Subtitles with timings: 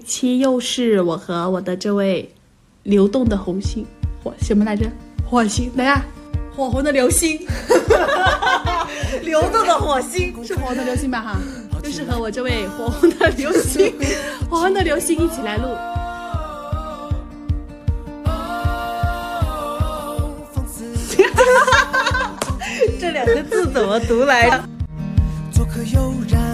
[0.00, 2.32] 期又是我和我的这位
[2.82, 3.86] 流动的红星，
[4.22, 4.90] 火什么来着？
[5.28, 6.04] 火星，等下，
[6.56, 7.38] 火红的流星，
[9.22, 11.20] 流动的火星是火红的流星吧？
[11.20, 11.38] 哈，
[11.82, 13.94] 就是和我这位火红的流星，
[14.50, 15.68] 火红的流星一起来录。
[22.98, 24.64] 这两个字怎么读来着？
[25.52, 26.49] 做颗悠然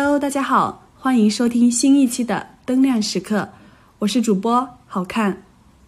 [0.00, 3.48] Hello，大家好，欢迎收听新一期的灯亮时刻，
[3.98, 5.42] 我是主播好看。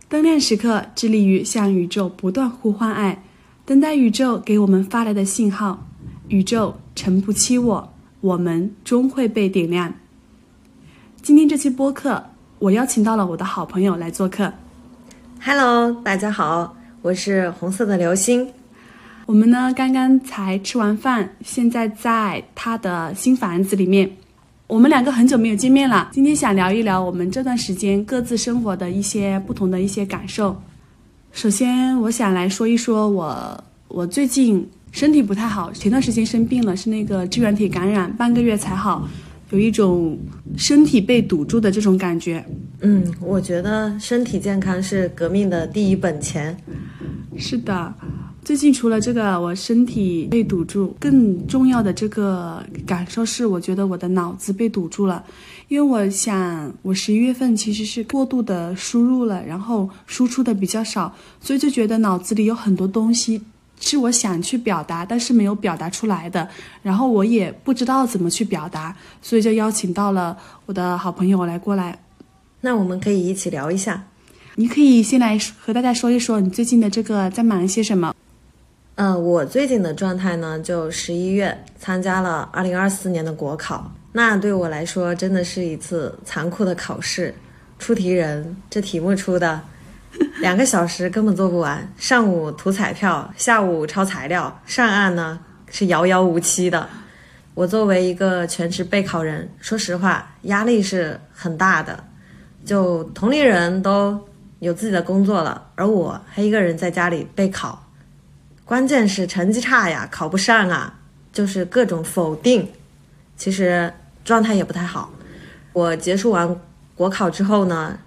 [0.09, 3.23] 灯亮时刻致力于向宇宙不断呼唤爱，
[3.65, 5.87] 等待宇宙给我们发来的信号。
[6.27, 9.95] 宇宙诚不欺我，我们终会被点亮。
[11.23, 12.20] 今天这期播客，
[12.59, 14.52] 我邀请到了我的好朋友来做客。
[15.40, 18.52] Hello，大家好，我是红色的流星。
[19.30, 24.10] 我们呢刚刚才吃完饭，现在在他的新房子里面。
[24.66, 30.60] 我们两个很久没有见面了，今天想聊一聊我们这段时间各自生活的一些不同的一些感受。
[31.30, 39.09] 首先，我想来说一说我我最近身体不太好，前段时间生病了，是那个支原体感染，半个月才好，
[39.50, 40.18] 有一种
[40.56, 42.44] 身体被堵住的这种感觉。
[42.80, 46.56] 嗯，我觉得身体健康是革命的第一本钱。
[47.37, 47.94] 是的，
[48.51, 55.24] 最近除了这个我身体被堵住，更重要的这个感受是，我觉得我的脑子被堵住了。
[55.68, 63.40] 因为我想，我十一月份其实是过度的输入了，然后输出的比较少，所以就觉得脑子里有很多东西
[63.78, 66.48] 是我想去表达，但是没有表达出来的，
[66.82, 71.97] 然后我也不知道怎么去表达，所以就邀请到了我的好朋友来过来。
[72.62, 74.09] 那我们可以一起聊一下。
[74.56, 78.12] 你可以先来和大家说一说你最近的这个在忙些什么。
[79.00, 87.34] 呃，我最近的状态呢，就十一月参加了二零二四年的国考，那对我来说真的是一次残酷的考试。
[87.78, 89.59] 出题人这题目出的，
[90.38, 95.41] 两个小时根本做不完，上午涂彩票，下午抄材料，上岸呢
[95.71, 96.87] 是遥遥无期的。
[97.55, 102.05] 我作为一个全职备考人，说实话压力是很大的，
[102.67, 104.21] 就同龄人都
[104.59, 107.82] 有自己的工作了，而我还一个人在家里备考。
[108.70, 110.97] 关键是成绩差呀，考不上啊，
[111.32, 112.64] 就是各种否定，
[113.36, 113.92] 其实
[114.25, 115.12] 状态也不太好。
[115.72, 116.56] 我结束完
[116.94, 117.98] 国考之后呢，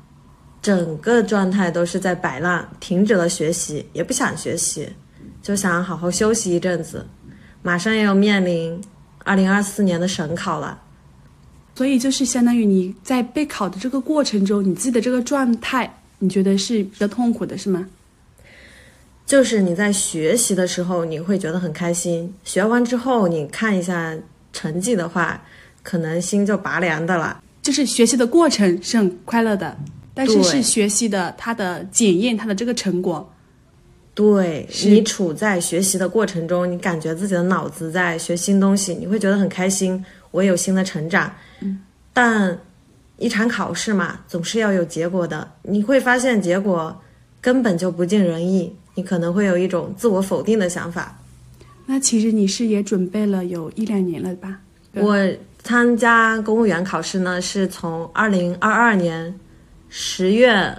[0.62, 4.88] 整个状态都是在摆烂，停止了学习，也不想学习，
[5.42, 7.06] 就想好好休息一阵子。
[7.62, 8.82] 马上要面临
[9.26, 10.80] 二零二四年的省考了，
[11.76, 17.86] 所以就是相当于你在备考的这个过程中，你自己的这个状态，你觉得是比较痛苦的，是吗？
[19.34, 24.16] 就是你在学习的时候，你会觉得很开心；学完之后，你看一下
[24.52, 25.42] 成绩的话，
[25.82, 27.42] 可能心就拔凉的了。
[27.64, 29.76] 就是学习的过程是很快乐的，
[30.14, 33.28] 但是是学习的它的检验它的这个成果。
[34.14, 41.34] 对你处在学习的过程中，你感觉自己的脑子在学新东西，你会觉得很开心，我有新的成长。
[41.62, 41.80] 嗯，
[42.14, 42.56] 但
[43.18, 45.50] 一场考试嘛，总是要有结果的。
[45.64, 46.96] 你会发现结果
[47.42, 51.18] 根本就不尽人意，你可能会有一种自我否定的想法。
[51.86, 54.60] 那其实你是也准备了有一两年了吧？
[54.94, 55.18] 我
[55.64, 59.34] 参加公务员考试呢，是从二零二二年
[59.90, 60.74] 十月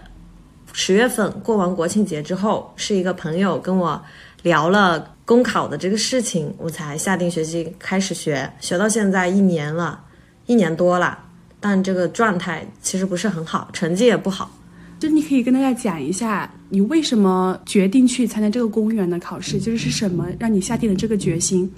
[0.72, 4.00] 十月份过完国庆节之后，是一个朋友跟我
[4.42, 10.00] 聊了公考的这个事情，我才下定决心开始学，学到现在一年了，
[10.46, 11.18] 一年多了，
[11.60, 14.50] 但这个状态其实不是很好，成绩也不好。
[14.98, 21.72] 就你可以跟大家讲一下，你为什么决定去参加这个公务员的考试，就是是什么让你下定了这个决心？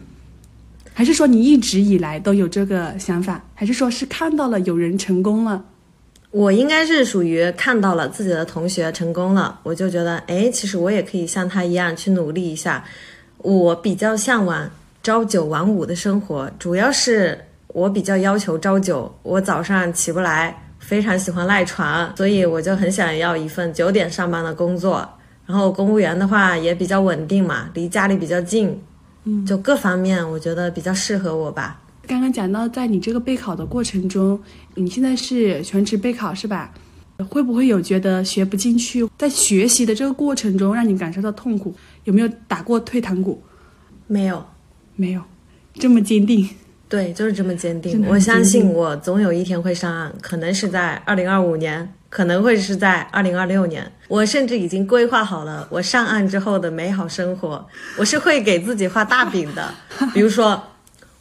[0.95, 3.45] 还是说你一直以来都有这个想法？
[3.55, 5.63] 还是说是看到了有人成功了？
[6.31, 12.83] 我应该是属于看到了自己的同学成功了，我就觉得，哎，其实我也可以像他一样去努力一下。
[13.37, 14.71] 我比较向往
[15.03, 17.39] 朝九晚五的生活，主要是
[17.69, 25.07] 我比较要求朝九，我早上起不来，非常喜欢赖床，所以我就很想要一份九点上班的工作。
[25.45, 28.81] 然后公务员的话也比较稳定嘛，离家里比较近，
[29.25, 31.81] 嗯，就各方面我觉得比较适合我吧。
[32.07, 34.41] 刚刚讲到，在你这个备考的过程中，
[34.75, 36.73] 你现在是全职备考是吧？
[37.29, 39.09] 会不会有觉得学不进去？
[39.19, 41.75] 在学习的这个过程中，让你感受到痛苦？
[42.05, 43.43] 有没有打过退堂鼓？
[44.07, 44.45] 没有，
[44.95, 45.23] 没有，
[45.75, 46.49] 这么坚定。
[46.89, 48.07] 对，就是这么坚定。
[48.07, 53.91] 我相信我总有一天会上岸，可能是在二零二五年，可能会是在二零二六年。
[54.09, 57.67] 我甚至已经规划好了我上岸之后的美好生活。
[57.97, 59.75] 我是会给自己画大饼的，
[60.15, 60.63] 比如说，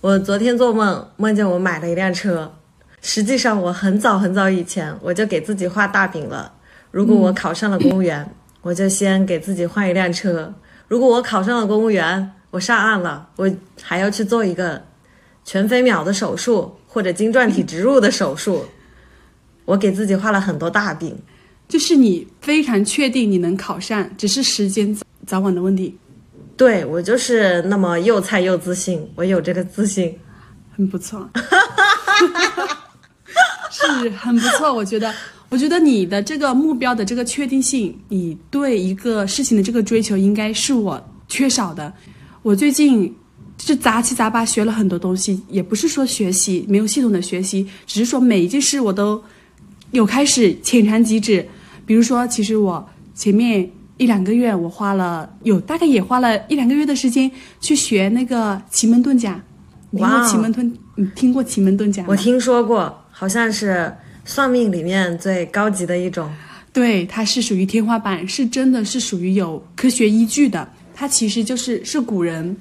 [0.01, 2.53] 我昨天做梦梦见我买了一辆车，
[3.01, 6.53] 实际上我很早很早以前我就给自己画大饼了。
[6.91, 8.29] 如果我考上了公务员，
[8.62, 10.53] 我就先给自己换一辆车；
[10.88, 13.51] 如果我考上了公务员，我上岸了，我
[13.81, 14.79] 还要去做一个
[15.45, 18.65] 全飞秒的手术或者晶状体植入的手术。
[19.63, 21.18] 我给自己画了很多大饼。
[21.68, 25.97] 就是你非常确定你能考上，只是时间早早晚的问题，
[26.56, 30.15] 对我就是那么又菜又自信，我有这个自信。
[30.75, 31.27] 很不错，
[33.71, 34.71] 是很不错。
[34.71, 35.12] 我觉得，
[35.50, 41.91] 我觉得你的这个目标的这个确定性，你对一个事情的这个追求，应该是我缺少的。
[42.44, 43.15] 我最近
[43.57, 49.23] 就是杂七杂八学了很多东西，也不是说学习没有系统的学习，只是说每一件事我都
[49.91, 51.45] 有开始浅尝即止。
[51.85, 57.29] 比如说，其实我前面一两个月，我花了有大概也花了一两个月的时间
[57.61, 59.41] 去学那个奇门遁甲。
[59.91, 60.71] 你听过奇门遁？
[60.95, 62.07] 你听过奇门遁甲吗？
[62.09, 63.93] 我听说过，好像是
[64.25, 66.29] 算命里面最高级的一种。
[66.73, 70.67] 对，它是属于天花板，是真的是属于有科学依据的。
[70.93, 72.57] 它其实就是是古人，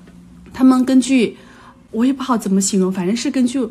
[0.54, 1.36] 他们根据
[1.90, 3.68] 我也不好怎么形容，反正是根据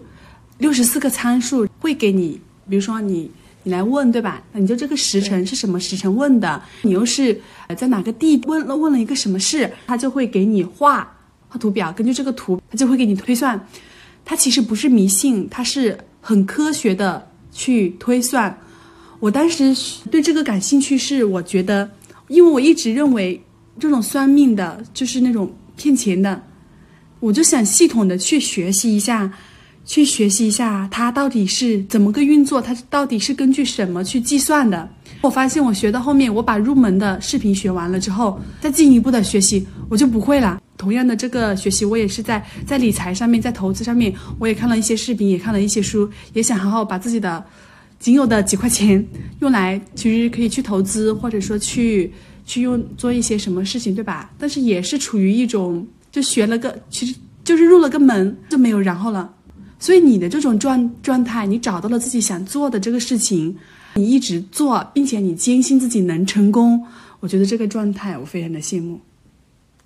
[0.60, 2.40] 六十四个参数会给你，
[2.70, 3.32] 比如说你
[3.64, 4.44] 你来问对吧？
[4.52, 6.62] 那你就这个时辰是什么时辰问的？
[6.84, 9.72] 你又是呃在哪个地问了问了一个什么事？
[9.88, 11.10] 他就会给你画
[11.48, 13.60] 画图表，根据这个图，他就会给你推算。
[14.26, 18.58] 它其实不是迷信，它是很科学的去推算。
[19.20, 19.76] 我当时
[20.10, 21.90] 对这个感兴趣，是我觉得，
[22.28, 23.42] 因为我一直认为
[23.80, 26.42] 这种算命的就是那种骗钱的，
[27.24, 29.32] 我就想系统的去学习一下，
[29.86, 34.90] 去学习一下它到底是怎么个运作，它到底是根据什么去计算的。
[35.22, 40.62] 我发现我学到后面，我把入门的视频学完了之后，再进一步的学习，我就不会了。
[40.78, 47.42] 同样的这个学习，我也是在在理财上面，在投资上面，我也看了一些视频，也看了一些书，也想好好把自己的
[48.00, 49.02] 仅有的几块钱
[49.40, 52.12] 用来，其实可以去投资，或者说去
[52.46, 54.30] 去用做一些什么事情，对吧？
[54.38, 59.34] 但是也是处于一种就学了个，其实就是入了个门就没有然后了。
[59.80, 63.58] 所以你的这种状状态，你找到了自己想做的这个事情，
[63.96, 66.86] 你一直做，并且你坚信自己能成功，
[67.20, 69.02] 我觉得这个状态我非常的羡慕。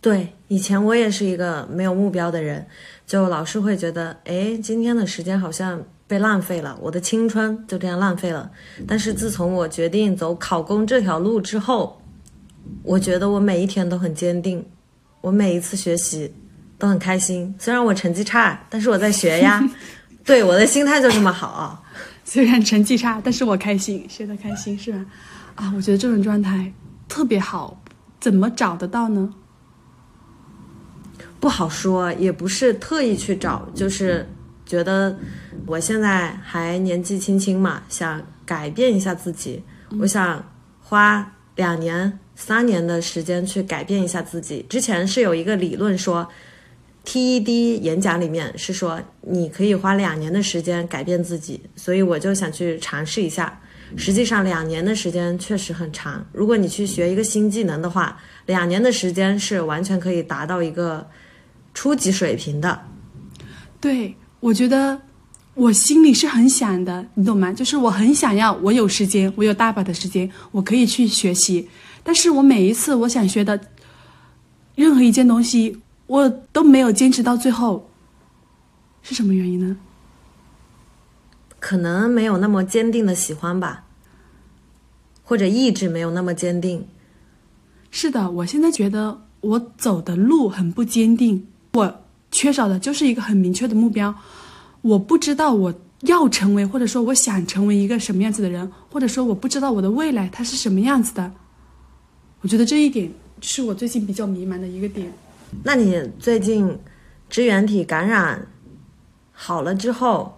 [0.01, 2.67] 对，以前我也是一个没有目标的人，
[3.07, 8.51] 就老是会觉得，哎，今天的时间好像被浪费了，我的青春就这样浪费了。
[8.85, 11.99] 但是自从我决定走考公这条路之后，
[12.83, 14.63] 我觉得我每一天都很坚定，
[15.21, 16.33] 我每一次学习
[16.77, 17.53] 都很开心。
[17.59, 19.63] 虽然我成绩差，但是我在学呀。
[20.23, 21.83] 对，我的心态就这么好。
[22.25, 25.05] 虽然成绩差，但是我开心，学的开心是吧？
[25.55, 26.71] 啊，我觉得这种状态
[27.07, 27.81] 特别好，
[28.19, 29.33] 怎么找得到呢？
[31.39, 34.27] 不好说，也不是特意去找，就是
[34.65, 35.17] 觉得
[35.65, 39.63] 我现在还年纪轻轻嘛，想改变一下自己，
[39.99, 40.43] 我想
[40.81, 44.63] 花两年、三年的时间去改变一下自己。
[44.69, 46.25] 之前是有一个理论说
[47.03, 53.59] ，TED 演讲里面是说你可以花两年的时间改变自己，所以我就想去尝试一下。
[53.95, 56.23] 实际上，两年的时间确实很长。
[56.31, 61.07] 如果你去学一个新技能的话，两年的时间是完全可以达到一个
[61.73, 62.79] 初级水平的。
[63.81, 65.01] 对，我觉得
[65.55, 67.51] 我心里是很想的，你懂吗？
[67.51, 71.67] 就是我很想要，我有时间，我有大把的时间，我可以去学习。
[72.07, 73.59] 但是我每一次我想学的
[74.75, 77.89] 任何一件东西，我都没有坚持到最后，
[79.01, 79.75] 是什么原因呢？
[81.59, 83.83] 可能没有那么坚定的喜欢吧，
[85.21, 86.87] 或者意志没有那么坚定。
[87.91, 94.15] 是的，我现在觉得我走的路很不坚定，我缺少的就是一个很明确的目标。
[94.81, 95.73] 我不知道我
[96.03, 101.29] 要成为，或者说我想成为一个什么样子的人，或者说我不知道我的未来它是什么样子的。
[102.41, 105.11] 我觉得这一点是我最近比较迷茫的一个点。
[105.63, 106.77] 那你最近
[107.29, 108.47] 支原体感染
[109.31, 110.37] 好了之后，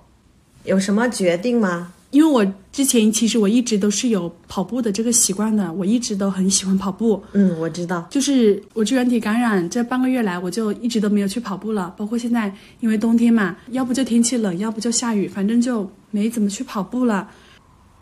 [0.64, 1.94] 有什么决定吗？
[2.12, 7.22] 因为我之前其实我一直都是有跑步的这个习惯的，我一直都很喜欢跑步。
[7.34, 8.08] 嗯，我知道。
[8.10, 11.94] 就是我支原体感染这半个月来，我就一直都没有去跑步了。
[11.96, 17.30] 包括现在，因为冬天嘛，要不就天气冷，要不就下雨，反正就没怎么去跑步了。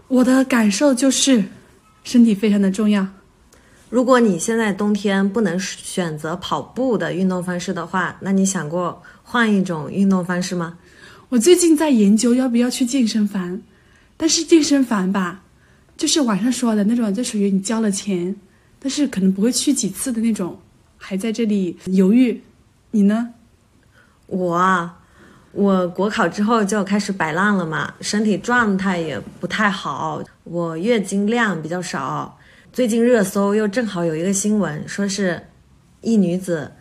[0.08, 1.44] 我的感受就是，
[2.06, 3.06] 身体非常的重要。
[3.89, 10.77] 如果你现在冬天不能选择跑步的运动方式的话，那你想过换一种运动方式吗？
[11.29, 13.62] 我最近在研究要不要去健身房，
[14.17, 15.41] 但是健身房吧，
[15.96, 18.36] 就是网上说的那种，就属于你交了钱，
[18.79, 20.60] 但是可能不会去几次的那种，
[20.98, 22.41] 还在这里犹豫。
[22.91, 23.29] 你呢？
[24.25, 25.00] 我啊，
[25.53, 32.37] 我国考之后就开始摆烂了嘛，身体状态也不太好，我月经量比较少。
[32.78, 35.42] 最近热搜又正好有一个新闻，说是
[36.02, 36.72] 一女子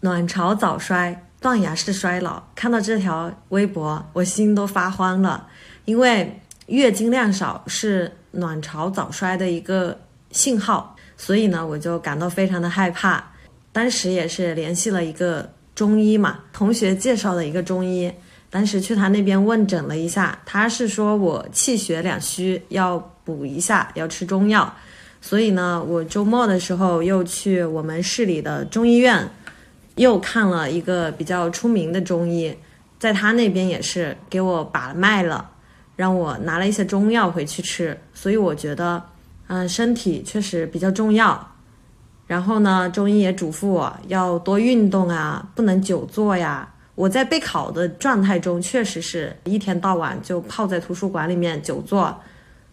[0.00, 2.42] 卵巢早衰、断崖式衰老。
[2.56, 5.46] 看到这条微博，我心都发慌了，
[5.84, 9.96] 因为月经量少是卵巢早衰的一个
[10.32, 13.24] 信号，所以呢，我就感到非常的害怕。
[13.70, 15.48] 当时也是联系了一个。
[15.76, 18.12] 中医嘛，同学介绍的一个中医，
[18.50, 24.72] 当时去他那边问诊了一下，他是说我气血两虚，要补一下，要吃中药。
[25.26, 29.26] 所以呢，我周末的时候又去我们市里的中医院，
[29.94, 32.54] 又看了一个比较出名的中医，
[32.98, 35.50] 在他那边也是给我把脉了，
[35.96, 37.98] 让我拿了一些中药回去吃。
[38.12, 39.02] 所以我觉得，
[39.46, 41.52] 嗯，身体确实比较重要。
[42.26, 46.68] 然后呢，中医也嘱咐我要多运动啊，不能久坐呀。
[46.94, 52.14] 我在备考的状态中，确实是一天到晚就泡在图书馆里面久坐，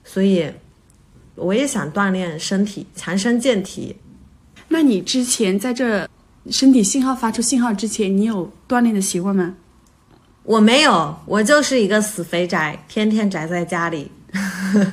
[0.03, 0.51] 所以
[1.41, 3.95] 我也想锻炼身体，强身健体。
[4.67, 6.07] 那你之前在这
[6.49, 9.55] 身体信号发出信号之前，你有锻炼的习惯吗？
[10.43, 14.09] 我没有，我就是一个死肥宅，天天宅在家里。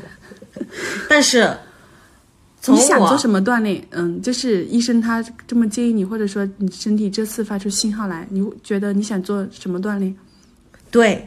[1.09, 1.57] 但是。
[2.67, 3.83] 你想做什么锻炼？
[3.93, 10.15] 嗯，就是医生他这么建议你，或者说你身体这次发出信号来，你觉得你想做什么锻炼？
[10.91, 11.27] 对，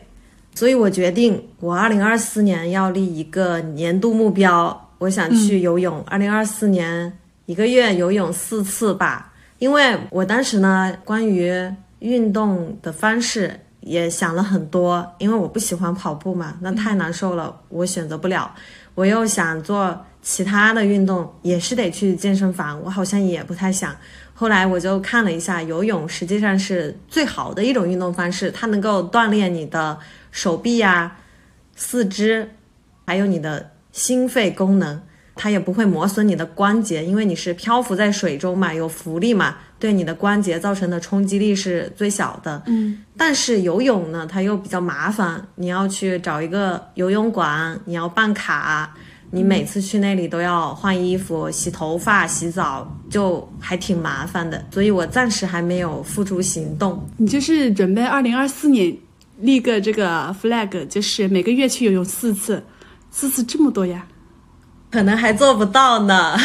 [0.54, 6.00] 所以我决定，我二零二四年要立一个年度目标，我想去游泳。
[6.04, 7.12] 二零二四年
[7.48, 11.52] 一个月游泳四次吧，因为我当时呢，关于
[11.98, 18.54] 运动的方式也想了很多，因为我不喜欢跑步嘛，那太难受了，我选择不了。
[18.94, 20.06] 我又想做。
[20.24, 23.96] 其他的运动也是得去健身房，我好像也不太想。
[24.36, 29.98] 后来我就看了一下，游泳实际上是最好的一种运动方式，它能够锻炼你的
[30.30, 31.18] 手臂呀、
[31.76, 32.48] 四肢，
[33.08, 35.02] 还有你的心肺功能。
[35.34, 42.62] 它也不会磨损你的关节，因为你是漂浮在水中嘛，有浮力嘛，对你的关节造成的冲击力是最小的。
[42.68, 48.94] 嗯，但是游泳呢，它又比较麻烦，你要去找一个游泳馆，你要办卡。
[49.34, 57.02] 你每次去那里都要换衣服、洗头发、洗澡，就还挺麻烦的，所以我暂时还没有付诸行动。
[57.16, 58.94] 你就是准备二零二四年
[59.40, 62.62] 立个这个 flag，就是每个月去游泳四次，
[63.12, 64.08] 四次这么多呀？
[64.90, 66.36] 可能还做不到呢。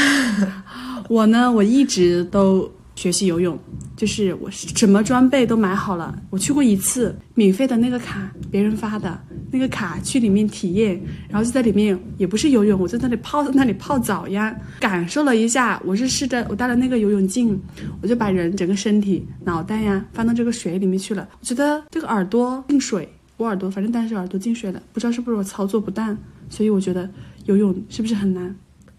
[1.09, 2.71] 我呢，我一直都。
[2.97, 3.59] 学习游泳，
[3.95, 6.19] 就是我什么装备都买好了。
[6.31, 9.21] 我去过一次，免费的那个卡，别人发的
[9.51, 15.79] 那个卡，去里面体验，然后就在里面，也不是游泳，我在那里泡在那里泡澡呀，感受了一下。
[15.85, 17.61] 我是试着，我戴了那个游泳镜，
[18.01, 21.29] 我就把人整个身体、脑袋呀放到这个水里面去了。
[21.39, 23.07] 我觉得这个耳朵进水，
[23.37, 26.17] 我耳朵反正当时耳朵进水了，不知道是不是我操作不当，
[26.49, 27.09] 所以我觉得
[27.45, 28.55] 游泳是不是很难？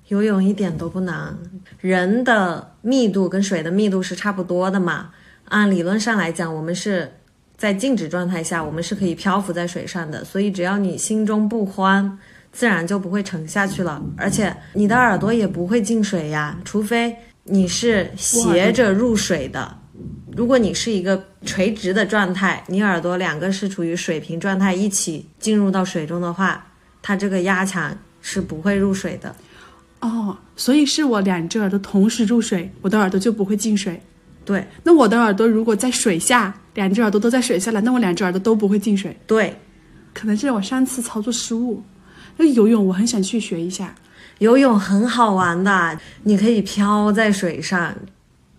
[0.07, 1.37] 游泳一点都不难，
[1.79, 5.09] 人的密度跟水的密度是差不多的嘛。
[5.49, 7.11] 按理论上来讲，我们是
[7.57, 10.23] 在静止状态下，我们是可以漂浮在水上的。
[10.23, 12.17] 所以只要你心中不慌，
[12.51, 14.01] 自然就不会沉下去了。
[14.15, 19.77] 而且你的耳朵也不会进水呀，除非你是斜着入水的。
[20.35, 26.67] 如果你是一个垂直的状态，你耳朵两个是处于水平状态，一起进入到水中的话，
[27.01, 29.35] 它这个压强是不会入水的。
[29.99, 34.01] 哦，所以是我两只耳朵同时入水，我的耳朵就不会进水。
[34.45, 39.17] 对，那我的耳朵如果在水下，两只耳朵都在水下了，那我两只耳朵都不会进水。
[39.25, 39.59] 对，
[40.13, 41.83] 可能是我上次操作失误。
[42.37, 43.95] 那游泳我很想去学一下，
[44.37, 47.93] 游泳很好玩的，你可以漂在水上。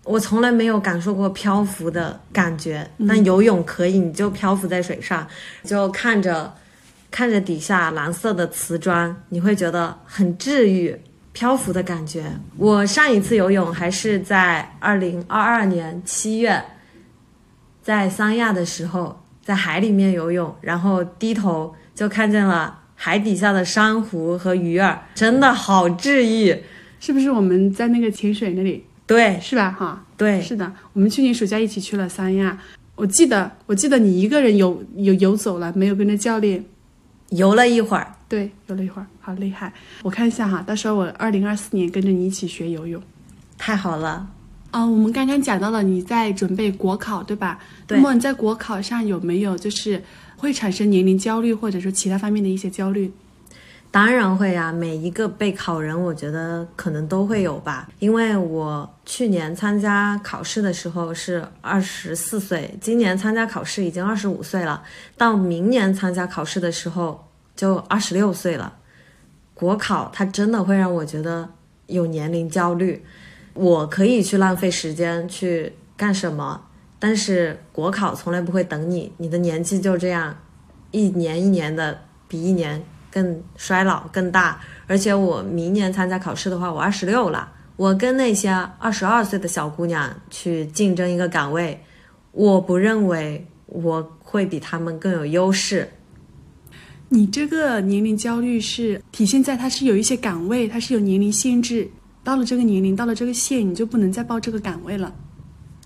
[0.03, 5.25] 我从来没有感受过漂浮的感觉，但游泳可以，你就漂浮在水上，
[5.63, 6.53] 就看着
[7.11, 10.95] 看着底下蓝色的瓷砖，你会觉得很治愈。
[11.31, 12.25] 漂浮的感觉。
[12.57, 16.61] 我上一次游泳还是在二零二二年七月，
[17.81, 26.57] 在三亚的时候，在海里面游泳，然后低头就看见了海底下的珊瑚和鱼儿，真的好治愈。
[26.99, 28.83] 是不是我们在那个潜水那里？
[29.05, 29.71] 对，是吧？
[29.71, 30.69] 哈，对，是的。
[30.91, 32.57] 我们去年暑假一起去了三亚，
[32.95, 36.65] 我记得，我记得你一个人游游游走了，没有跟着教练。
[37.31, 39.71] 游了一会儿，对，游了一会儿，好厉害！
[40.01, 43.01] 我看一下哈，到时候我二零二四年跟着你一起学游泳，
[43.57, 44.27] 太好了。
[44.71, 47.59] 啊，我们刚刚讲到了你在准备国考，对吧？
[47.87, 47.97] 对。
[47.97, 50.03] 那么你在国考上有没有就是
[50.37, 53.11] 会产生年龄焦虑，或者说其他方面的一些焦虑？
[53.91, 57.89] 当然会啊，每一个备考人，我觉得可能都会有吧。
[57.97, 64.83] 因为我去年参加考试的时候是二十四岁，今年参加考试已经二十五岁了，
[65.17, 68.75] 到明年参加考试的时候就二十六岁了。
[69.55, 71.49] 国考它真的会让我觉得
[71.87, 73.03] 有年龄焦虑。
[73.55, 76.61] 我可以去浪费时间去干什么，
[76.99, 80.37] 但是国考从来不会等你，你的年纪就这样，
[80.91, 82.83] 一年一年的比一年。
[83.11, 91.83] 更衰老更大，而且我明年参加考试的话，我二十六了，我跟那些二十二岁的小姑娘去竞争一个岗位，
[92.31, 95.89] 我不认为我会比他们更有优势。
[97.09, 101.89] 你这个年龄焦虑是体现在它是有一些岗位，它是有年龄限制，
[102.23, 105.11] 到了这个年龄，到了这个线，你就不能再报这个岗位了。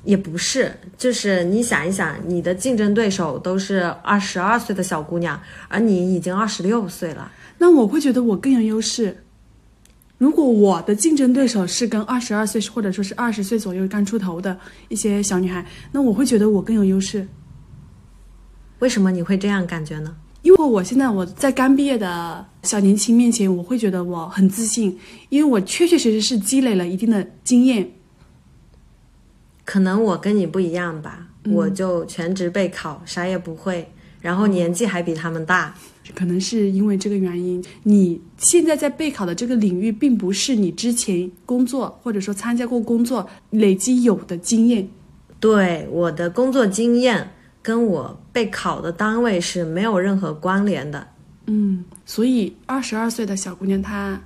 [0.03, 7.31] 也不是，就是你想一想，你的竞争对手都是二十二岁的小姑娘，而你已经二十六岁了。
[7.57, 9.24] 那我会觉得我更有优势。
[10.17, 14.57] 如果我的竞争对手是跟二十二岁或者说是二十岁左右刚出头的
[14.89, 17.27] 一些小女孩，那我会觉得我更有优势。
[18.79, 20.15] 为什么你会这样感觉呢？
[20.41, 24.98] 因为我现在我在刚毕业的小年轻面前，我会觉得我很自信，
[25.29, 27.89] 因为我确确实实是积累了一定的经验。
[29.65, 33.89] 可能我跟你不一样吧，我就全职备考，啥也不会，
[34.20, 35.74] 然后年纪还比他们大。
[36.13, 44.86] 可能是因为这个原因，你现在在备考的这个领域，并不是你之前工作或者说参加过工作累积有的经验。
[45.39, 51.08] 对，我的工作经验跟我备考的单位是没有任何关联的。
[51.46, 54.22] 嗯，所以二十二岁的小姑娘她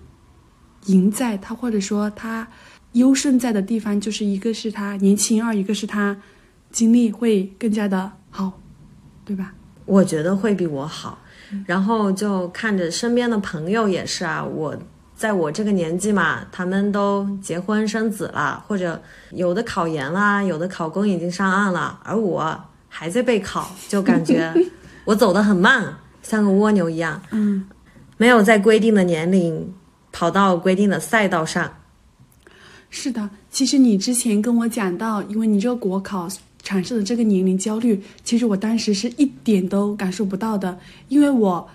[0.87, 2.47] 赢在她或者说她。
[2.97, 6.15] 优胜在的地方，就是一个是他年轻，二一个是他
[6.71, 8.59] 经历会更加的好，
[9.25, 9.53] 对吧？
[9.85, 11.17] 我觉得会比我好。
[11.65, 14.77] 然后就看着身边的朋友也是啊，我
[15.15, 24.53] 在我这个年纪嘛，他们都结婚生子了，或者有的考研啦，有的考公已经上岸了，而我还在备考，就感觉
[25.05, 27.65] 我走得很慢，像个蜗牛一样，嗯，
[28.17, 29.73] 没有在规定的年龄
[30.11, 31.71] 跑到规定的赛道上。
[32.89, 36.27] 是的，其实你之前跟我讲到，因为你这个国考
[36.63, 40.77] 产生的这个年龄焦虑，其实我当时是一点都感受不到的，
[41.09, 41.67] 因为我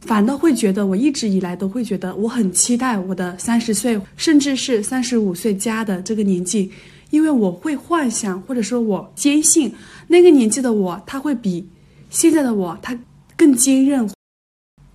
[0.00, 6.70] 反倒会觉得，我一直以来都会觉得我很期待我的三十岁，甚至是三十五岁加的这个年纪，
[7.10, 9.72] 因为我会幻想，或者说我坚信
[10.08, 11.66] 那个年纪的我，他会比
[12.10, 12.98] 现在的我他
[13.36, 14.08] 更坚韧，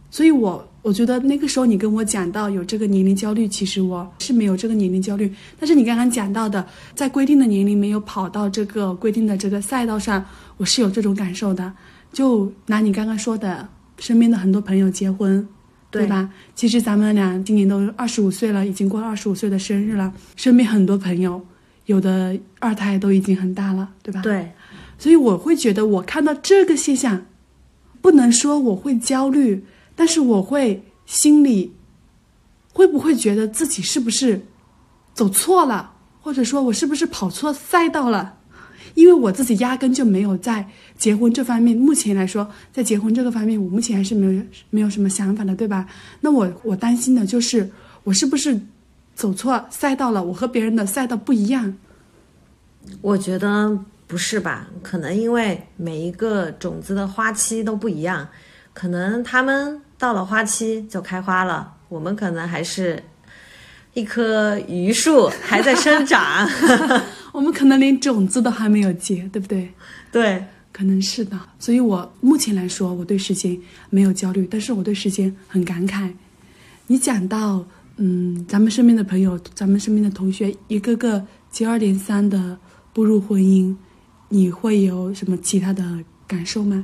[0.09, 0.67] 所以我。
[0.81, 5.31] 我觉得那个时候你跟我讲到有这个年龄焦虑，其实我是没有这个年龄焦虑。
[5.59, 6.65] 但是你刚刚讲到的，
[6.95, 10.25] 在规定的年龄没有跑到这个规定的这个赛道上，
[10.57, 11.71] 我是有这种感受的。
[12.11, 15.47] 就拿你刚刚说的，身边的很多朋友结婚，
[15.91, 16.31] 对吧？
[16.55, 20.11] 其实咱们俩今年都二十五岁了，已经过了二十五岁的生日了。
[20.35, 21.45] 身边很多朋友，
[21.85, 24.21] 有的二胎都已经很大了，对吧？
[24.21, 24.51] 对。
[24.97, 27.27] 所以我会觉得，我看到这个现象，
[28.01, 29.63] 不能说我会焦虑。
[29.95, 31.73] 但是我会心里
[32.73, 34.41] 会不会觉得自己是不是
[35.13, 38.37] 走错了，或者说我是不是跑错赛道了？
[38.95, 45.87] 因为我自己压根就没有在结婚这方面，目前来说，在结婚这个方面，我目前还是没有没有什么想法的，对吧？
[46.19, 47.69] 那我我担心的就是
[48.03, 48.59] 我是不是
[49.15, 50.21] 走错赛道了？
[50.21, 51.73] 我和别人的赛道不一样？
[53.01, 53.77] 我觉得
[54.07, 54.67] 不是吧？
[54.81, 58.27] 可能因为每一个种子的花期都不一样。
[58.81, 62.99] 可能他们到了花期就开花了，我们可能还是
[63.93, 66.49] 一棵榆树 还在生长，
[67.31, 69.71] 我们可能连种子都还没有结，对不对？
[70.11, 71.39] 对，可能是的。
[71.59, 73.55] 所以我目前来说，我对时间
[73.91, 76.11] 没有焦虑，但是我对时间很感慨。
[76.87, 77.63] 你讲到，
[77.97, 82.57] 嗯，咱们身边的朋友，咱们身边的同学，一个个接二连三的
[82.93, 83.75] 步入婚姻，
[84.29, 85.83] 你会有什么其他的
[86.25, 86.83] 感受吗？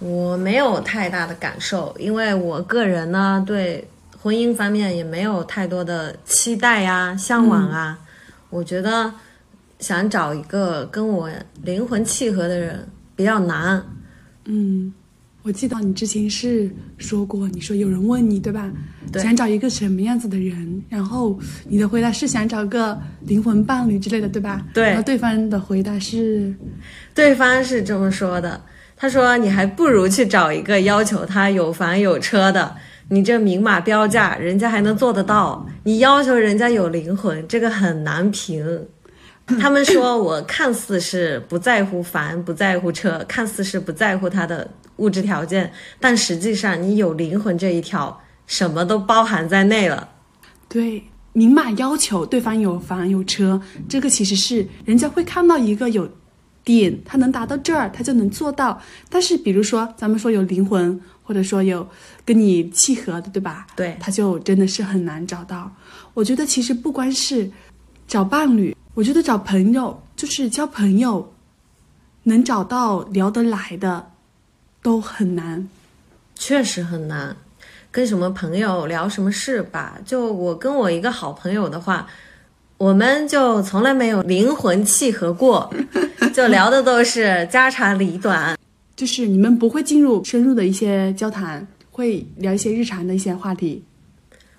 [0.00, 3.86] 我没有太大的感受，因为我个人呢对
[4.18, 7.98] 婚姻方面也没有太多的期待呀、向往啊。
[8.48, 9.12] 我觉得
[9.78, 11.30] 想找一个跟我
[11.62, 13.80] 灵魂契合的人比较难。
[14.46, 14.92] 嗯，
[15.42, 18.72] 我记得你之前是说过，你说有人问你对吧？
[19.12, 19.22] 对。
[19.22, 20.82] 想找一个什么样子的人？
[20.88, 24.66] 然后你的回答是想找个灵魂伴侣之类的，对吧？
[24.72, 24.88] 对。
[24.88, 26.54] 然后对方的回答是，
[27.14, 28.60] 对方是这么说的。
[29.00, 32.76] 他说：“你还不如去找一个要求他有房有车的，
[33.08, 35.66] 你这明码标价，人家还能做得到。
[35.84, 38.86] 你要求人家有灵魂，这个很难评。
[39.58, 50.10] ”他们说我看似是不在乎房，不在乎车，看似是不在乎他的物质条件，但实际上你有灵魂这一条，什么都包含在内了。
[50.68, 56.06] 对，明码要求对方有房有车，这个其实是人家会看到一个有
[56.78, 58.80] 点，他能达到这儿，他就能做到。
[59.08, 61.86] 但是比如说咱们说有灵魂，或者说有
[62.24, 63.66] 跟你契合的，对吧？
[63.74, 65.70] 对他就真的是很难找到。
[66.14, 67.50] 我觉得其实不光是
[68.06, 71.32] 找伴侣，我觉得找朋友，就是交朋友，
[72.24, 74.10] 能找到聊得来的
[74.82, 75.68] 都很难。
[76.34, 77.36] 确实很难，
[77.90, 79.98] 跟什么朋友聊什么事吧。
[80.04, 82.06] 就我跟我一个好朋友的话，
[82.80, 85.70] 我们就从来没有灵魂契合过，
[86.32, 88.56] 就聊的都是家长里短。
[88.96, 93.84] 就是你们不会进入深入的一些交谈，会聊一些日常的一些话题。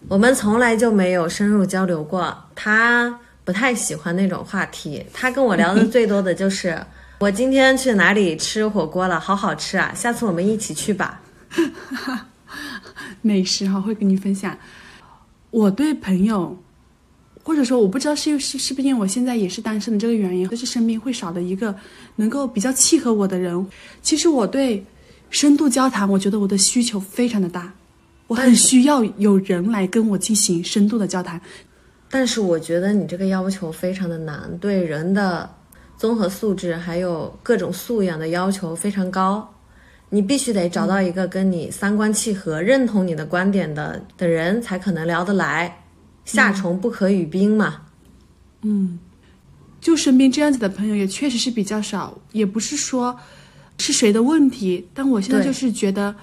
[0.08, 5.04] 我们从来就没有深入交流过，他不太喜欢那种话题。
[5.12, 6.80] 他跟我聊的最多的就是
[7.18, 9.92] 我今天去哪里吃火锅了，好好吃啊！
[9.96, 11.20] 下次我们一起去吧。
[13.24, 14.56] 美食哈会跟你分享。
[15.50, 16.56] 我对朋友，
[17.44, 21.76] 或者说我不知道是是是不是因为我现在也是单身的这个原因，就是身边会少的一个
[22.16, 23.68] 能够比较契合我的人。
[24.02, 24.86] 其实我对
[25.30, 27.74] 深度交谈，我觉得我的需求非常的大，
[28.28, 31.42] 我很需要有人来跟我进行深度的交谈。
[32.10, 35.50] 但是我觉得你这个要求非常的难，对人的
[35.98, 39.50] 综合素质还有各种素养的要求非常高。
[40.10, 45.81] 你必须得找到一个跟你三观契合、认同你的观点的的人，才可能聊得来。
[46.36, 47.82] 夏虫不可语冰嘛。
[48.62, 49.00] 嗯，
[49.80, 53.18] 就身边这样子的朋友也确实是比较少，也不是说
[53.78, 56.16] 是谁的问题，但我现在就是觉得，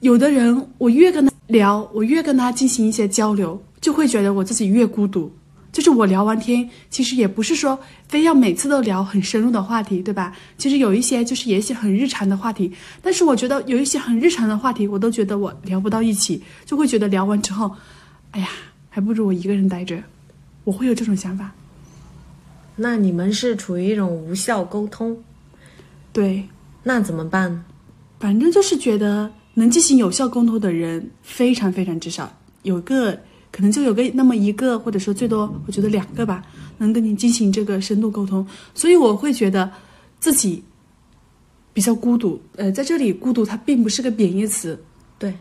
[0.00, 5.32] 有的人我越跟他聊，我越跟他进行一些交流，就会觉得我自己越孤独。
[5.70, 7.78] 就是我聊完天，其实也不是说
[8.08, 10.34] 非要每次都聊很深入的话题，对吧？
[10.56, 17.70] 其实有一些就是也一些很日常的话题，但是我觉得有一些很日常的话题，我都觉得我聊不到一起，就会觉得聊完之后，
[18.32, 18.48] 哎呀，
[18.88, 20.02] 还不如我一个人待着，
[20.64, 21.52] 我会有这种想法。
[22.76, 25.16] 那你们是处于一种无效沟通，
[26.12, 26.44] 对，
[26.82, 27.64] 那怎么办？
[28.20, 33.12] 反正就是觉得能进行有效沟通的人非常非常之少，有个
[33.50, 36.44] 可能就有个那么一个，或者说最多我觉得两个吧，
[36.78, 39.70] 能跟你进行这个深度沟通，所以我会觉得
[40.20, 40.62] 自己
[41.72, 42.40] 比较孤独。
[42.56, 44.80] 呃，在这里孤独它并不是个贬义词，
[45.18, 45.32] 对，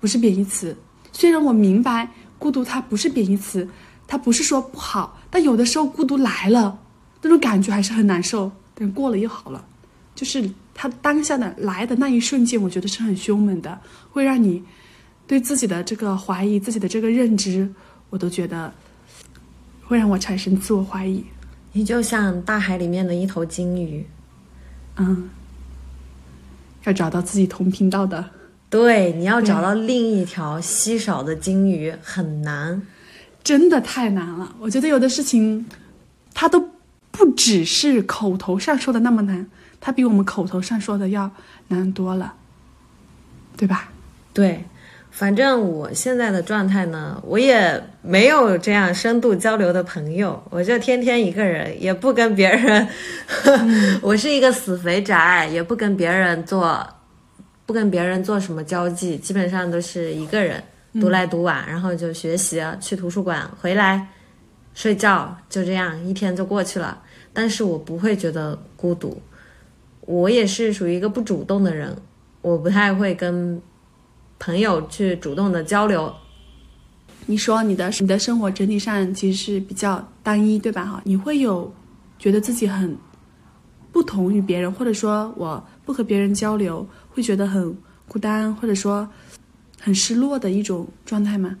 [0.00, 0.74] 不是贬义词。
[1.12, 3.68] 虽然我明白孤独它不是贬义词，
[4.06, 6.78] 它不是说不好，但有的时候孤独来了，
[7.22, 9.64] 那种感觉还是很难受，等过了又好了。
[10.14, 13.78] 就是它当下的来的那一瞬间，我觉得是很凶猛的，
[14.10, 14.62] 会让你
[15.26, 17.70] 对自己的这个怀疑、自己的这个认知，
[18.10, 18.72] 我都觉得
[19.84, 21.24] 会让我产生自我怀疑。
[21.72, 24.06] 你就像大海里面的一头鲸鱼，
[24.96, 25.28] 嗯，
[26.84, 28.30] 要找到自己同频道的，
[28.68, 32.82] 对，你要找到另一条稀少的金鱼很难。
[33.44, 34.56] 真的太难了。
[34.58, 35.66] 我觉得有的事情，
[36.34, 36.68] 它都
[37.12, 39.46] 不只是口头上说的那么难，
[39.80, 41.30] 它比我们口头上说的要
[41.68, 42.34] 难多了，
[43.56, 43.90] 对吧？
[44.34, 44.64] 对，
[45.12, 52.88] 反正我现在的状态呢，我也没有这样深度交流的朋友，我就天天一个人，也不跟别人，
[54.02, 56.84] 我是一个死肥宅，也不跟别人做，
[57.66, 60.62] 不跟别人做什么交际，基本上都是一个人
[61.00, 64.08] 独来独往，然后就学习，去图书馆，回来
[64.72, 67.02] 睡觉，就这样一天就过去了。
[67.32, 69.20] 但是我不会觉得孤独，
[70.02, 71.94] 我也是属于一个不主动的人，
[72.40, 73.60] 我不太会跟
[74.38, 76.14] 朋友去主动的交流。
[77.26, 80.84] 你说你的你的生活整体上其实是比较单一，对吧？
[80.84, 81.74] 哈，你会有
[82.18, 82.96] 觉得自己很
[83.90, 87.74] 不同于别人，或者说我不和别人交流，会觉得很
[88.06, 89.08] 孤单，或者说
[89.80, 91.56] 很失落的一种状态吗？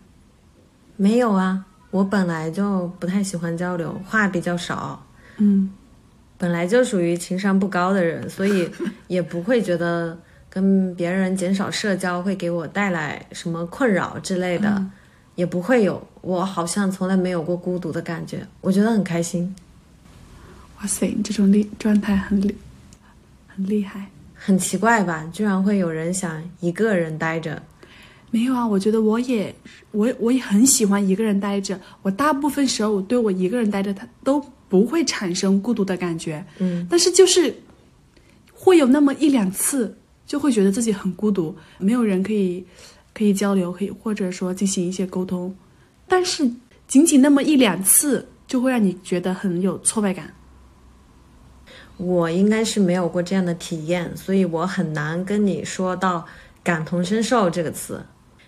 [0.96, 5.02] 没有啊，我本来就不太喜欢交流，话比较少，
[5.38, 5.70] 嗯
[6.36, 8.70] 本来就属于情商不高的人，所以
[9.08, 10.18] 也不会觉得
[10.50, 14.86] 跟别人减少社交会给我带来什么困扰之类的，
[15.36, 16.06] 也不会有。
[16.20, 19.54] 我好像从来没有过孤独的感觉，我觉得很开心，
[20.78, 22.54] 哇塞，你这种厉状态很厉
[23.48, 24.10] 很厉害。
[24.46, 25.28] 很奇怪吧？
[25.32, 27.60] 居然会有人想一个人待着。
[28.30, 29.52] 没有啊，我觉得我也
[29.90, 31.76] 我我也很喜欢一个人待着。
[32.02, 36.44] 我大部分时候我对我一个人待着，他都不会产生孤独的感觉。
[36.58, 37.52] 嗯，但是就是
[38.52, 42.64] 会有那么一两次，就会觉得自己很孤独，没有人可以
[43.12, 45.52] 可以交流，可以或者说进行一些沟通。
[46.06, 46.48] 但是
[46.86, 50.32] 仅仅那么一两次，就会让你觉得很有挫败感。
[51.96, 56.26] 我应该是没有过这样的体验，所以我很难跟你说到
[56.62, 58.04] 感同身受这个词。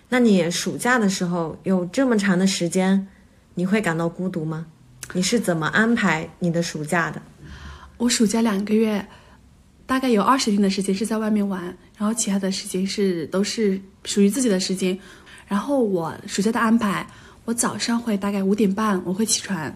[0.09, 3.07] 那你暑假的时候有这么长的时间，
[3.55, 4.65] 你会感到孤独吗？
[5.13, 7.21] 你是怎么安排你的暑假的？
[7.97, 9.05] 我暑假两个月，
[9.85, 11.63] 大概有二十天的时间是在外面玩，
[11.97, 14.97] 然后其他的时间是都是属于自己的时间。
[15.47, 17.05] 然后我暑假的安排，
[17.45, 19.73] 我早上会大概五点半我会起床。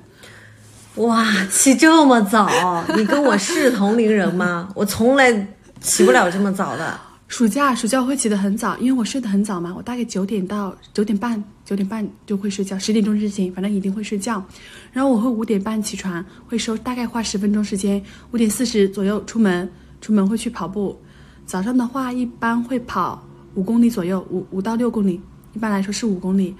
[0.95, 2.47] 哇，起这么早？
[2.95, 4.69] 你跟我是同龄人吗？
[4.75, 5.47] 我从来
[5.81, 6.99] 起不了这么早的。
[7.27, 9.73] 暑假暑假会起得很早，因为我睡得很早嘛。
[9.75, 14.43] 我大概九点到九点半，九点半就会睡觉，十点钟之前反正一定会睡觉。
[14.91, 17.99] 然后我会五点半起床，会收大概花十分钟时间，
[18.31, 19.67] 五点四十左右出门，
[19.99, 20.95] 出门会去跑步。
[21.43, 25.19] 早上的话一般会跑五公里左右，五五到六公里，
[25.53, 26.55] 一般来说是五公里。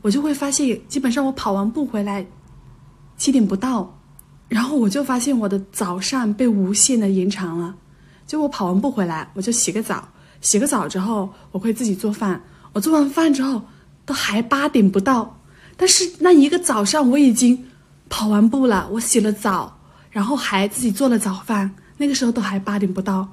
[0.00, 2.24] 我就会发现，基本上我跑完步回来。
[3.16, 3.98] 七点不到，
[4.48, 7.74] 然后我就发现我的早上被无限的延长了。
[8.26, 10.08] 就我跑完步回来，我就洗个澡，
[10.40, 12.42] 洗个澡之后我会自己做饭。
[12.72, 13.62] 我做完饭之后
[14.04, 15.40] 都还八点不到，
[15.76, 17.66] 但是那一个早上我已经
[18.08, 19.78] 跑完步了，我洗了澡，
[20.10, 23.28] 然后还自己做了早饭，那个时候都还八点不到。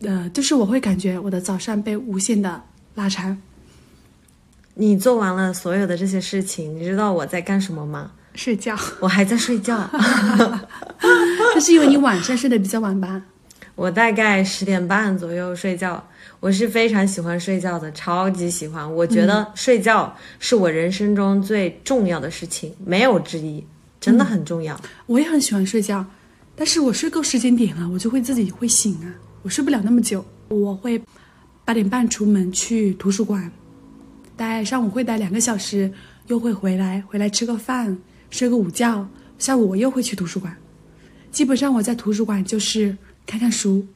[0.00, 2.62] 呃，就是我会感觉我的早上被无限的
[2.94, 3.36] 拉长。
[4.74, 8.12] 你做完了所有的这些事情，你知道我在干什么吗？
[8.34, 9.88] 睡觉， 我还在睡觉。
[11.54, 13.22] 那是因为你晚上睡得比较晚吧？
[13.74, 16.02] 我大概十点半左右睡觉。
[16.40, 18.92] 我是非常喜欢睡觉的，超级喜欢。
[18.94, 23.64] 我觉得睡觉是我人生中最重要的事情，没有之一，
[24.00, 24.78] 真的很重要。
[25.06, 26.04] 我也很喜欢睡觉，
[26.56, 30.24] 但是我睡够时间点了，我就会自己会醒啊，我睡不了那么久。
[30.48, 31.00] 我会
[31.64, 33.50] 八点半出门去图书馆，
[34.36, 35.92] 待上午会待两个小时，
[36.26, 37.96] 又会回来，回来吃个饭。
[38.32, 39.06] 睡个午觉，
[39.38, 40.56] 下午我又会去图书馆。
[41.30, 43.86] 基本上我在图书馆就是看看书。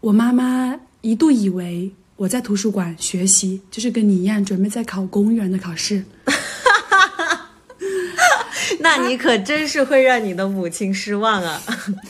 [0.00, 6.04] 我妈妈一度以为我在图书馆学习，就是跟你一样准备在考公务员的考试。
[8.78, 11.60] 那你可真是会让你的母亲失望啊！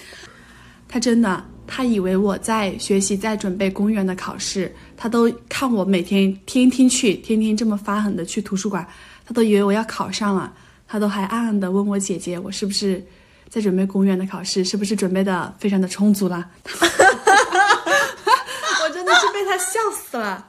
[0.87, 4.71] 她真的，她以为我在学习，在准备公务员的考试。
[4.95, 8.87] 她都看我每天天天去，天天这么发狠的去图书馆，
[9.25, 10.53] 她都以为我要考上了。
[10.89, 13.05] 他都还暗暗的问我姐姐，我是不是
[13.49, 14.65] 在准备公务员的考试？
[14.65, 16.49] 是不是准备的非常的充足了？
[18.85, 20.47] 我真的是被他笑死了。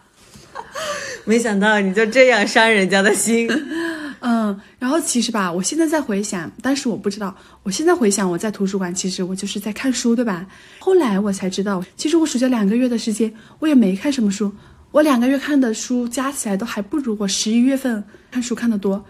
[1.25, 3.49] 没想到你就这样伤人家的心。
[4.21, 10.45] 嗯，然后其实吧，我现在在回想，但是我不知道，我现在回想我在图书馆，其实我就是在看书，对吧？
[10.79, 14.51] 后来我才知道，其实我暑假两个月的时间，我也没看什么书，
[14.91, 19.03] 我两个月看的书加起来都还不如我十一月份看书看的多，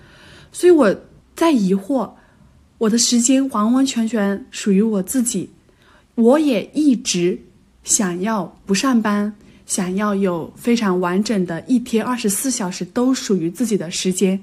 [0.52, 0.96] 所以我。
[1.38, 2.10] 在疑惑，
[2.80, 5.48] 我的时间完完全全属于我自己，
[6.16, 7.40] 我也一直
[7.84, 9.32] 想要不上班，
[9.68, 14.42] 想要有非常完整的一天二十四小时都属于自己的时间。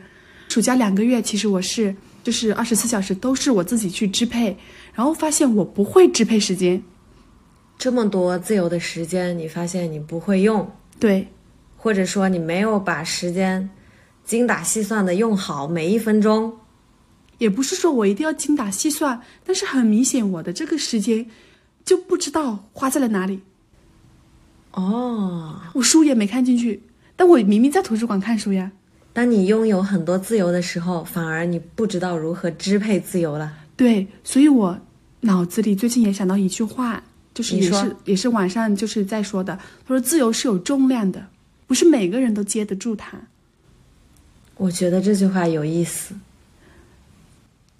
[0.49, 4.57] 暑假两个月，其实我是就是二十四小时都是我自己去支配，
[4.95, 6.81] 然后发现我不会支配时间，
[7.77, 11.27] 这么多自由的时间，你发现你不会用，对，
[11.77, 13.69] 或者说你没有把时间
[14.25, 16.57] 精打细算的用好每一分钟。
[17.39, 21.27] 也不是说我一定要精打细算，但是很明显，我的这个时间
[21.85, 23.41] 就不知道花在了哪里。
[24.73, 26.83] 哦，我书也没看进去，
[27.17, 28.73] 但我明明在图书馆看书呀。
[29.13, 33.53] 当你拥有很多自由的时候，反而你不知道如何支配自由了。
[33.77, 34.79] 对，所以我
[35.21, 41.29] 脑子里最近也想到一句话，就是也是也是晚上就是在说的，他说自由是有重量的，
[41.69, 43.17] 不是每个人都接得住它。
[44.57, 46.15] 我觉得这句话有意思。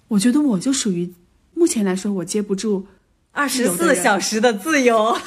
[0.07, 1.13] 我觉得我就属于，
[1.53, 2.85] 目前来说我接不住
[3.31, 5.17] 二十四小时的自由。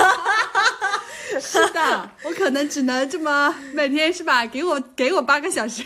[1.40, 4.46] 是的，我可能只能这么每天是吧？
[4.46, 5.82] 给我给我八个小时。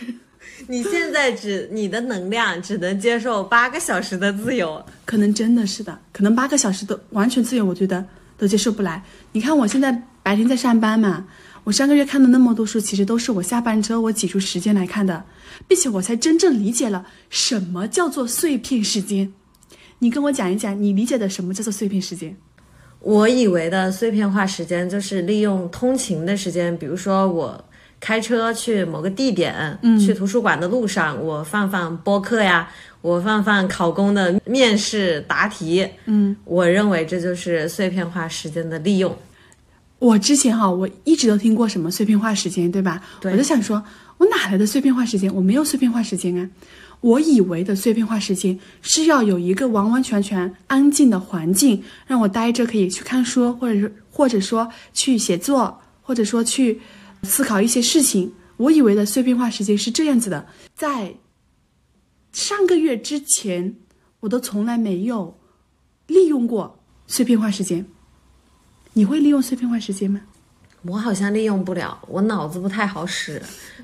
[0.69, 8.05] 你现在只你的能量只能接受八个小时的自由，可能真的是的，可能八个小时都完全自由，我觉得
[8.39, 9.03] 都接受不来。
[9.33, 11.27] 你看我现在白天在上班嘛。
[11.65, 15.25] 我上个月看的那么多书，其实都是我下班之后我挤出时间来看的，
[15.69, 19.33] 并且我才真正理解了什么叫做碎片时间。
[20.01, 22.37] 你跟我讲一讲，你理解的什么叫做碎片时间？
[22.99, 27.65] 我以为的碎片化时间就是利用通勤的时间，比如说我
[28.01, 32.69] 开车去某个地点，去图书馆的路上，我放放播客呀，
[33.01, 35.89] 我放放考公的面试答题。
[36.07, 39.17] 嗯，我认为这就是碎片化时间的利用。
[40.03, 43.01] 我之前哈，我一直都听过什么碎片化时间，对吧？
[43.21, 43.81] 对我就想说，
[44.19, 45.33] 我哪来的碎片化时间？
[45.33, 46.51] 我没有碎片化时间啊！
[47.03, 56.81] 我以为的碎片化时间是要有一个完完全全安静的环境，让我待着可以去看书，或者是或者说去写作，或者说去
[57.23, 58.33] 思考一些事情。
[58.57, 61.15] 我以为的碎片化时间是这样子的，在
[62.33, 63.77] 上个月之前，
[64.19, 65.39] 我都从来没有
[66.09, 67.87] 利用过碎片化时间。
[68.95, 70.21] 你会利用碎片化时间吗？
[70.83, 73.41] 我好像利用不了，我脑子不太好使，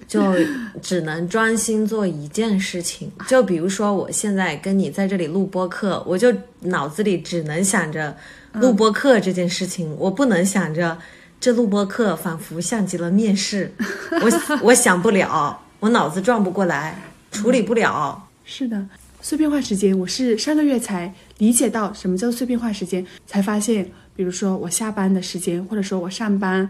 [0.08, 0.34] 就
[0.82, 3.10] 只能专心做一件事情。
[3.28, 8.16] 就比如说，我现在跟你在这里录播课，我就脑子里只能想着
[8.54, 10.98] 录播课这件事情，我不能想着
[11.40, 13.72] 这录播课仿佛像极了面试，
[14.20, 18.28] 我我想不了，我脑子转不过来，处理不了。
[18.44, 18.84] 是的，
[19.20, 23.88] 碎片化时间，我是上个月才理解到什么叫做碎片化时间，才发现，
[24.18, 26.68] 比如说我下班的时间，或者说我上班。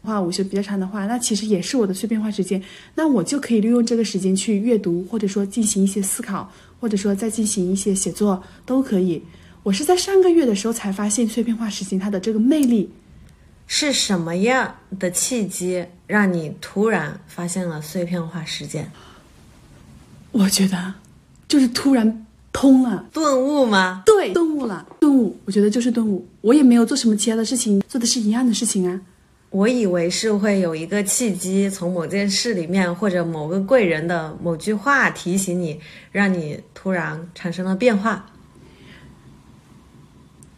[0.00, 2.62] 话午休比较长的话，那其实也是我的碎片化时间，
[2.94, 9.20] 那我就可以利用这个时间去阅读，或者说进行一些思考，或者说再进行一些写作都可以。
[9.64, 12.88] 我是在上个月的时候才发现碎片化时间它的这个魅力。
[13.66, 18.90] 是什么样的契机让你突然发现了碎片化时间？
[20.30, 20.94] 我觉得
[21.48, 22.26] 就是突然
[22.58, 24.02] 通了，顿悟吗？
[24.04, 25.38] 对，顿悟了，顿悟。
[25.44, 26.26] 我觉得就是顿悟。
[26.40, 29.00] 我也没有做什么其他的事情，做的是一样的事情啊。
[29.50, 35.78] 我以为是会有一个契机，从某件事里面或者某个贵人的某句话提醒你，
[36.10, 38.26] 让你突然产生了变化。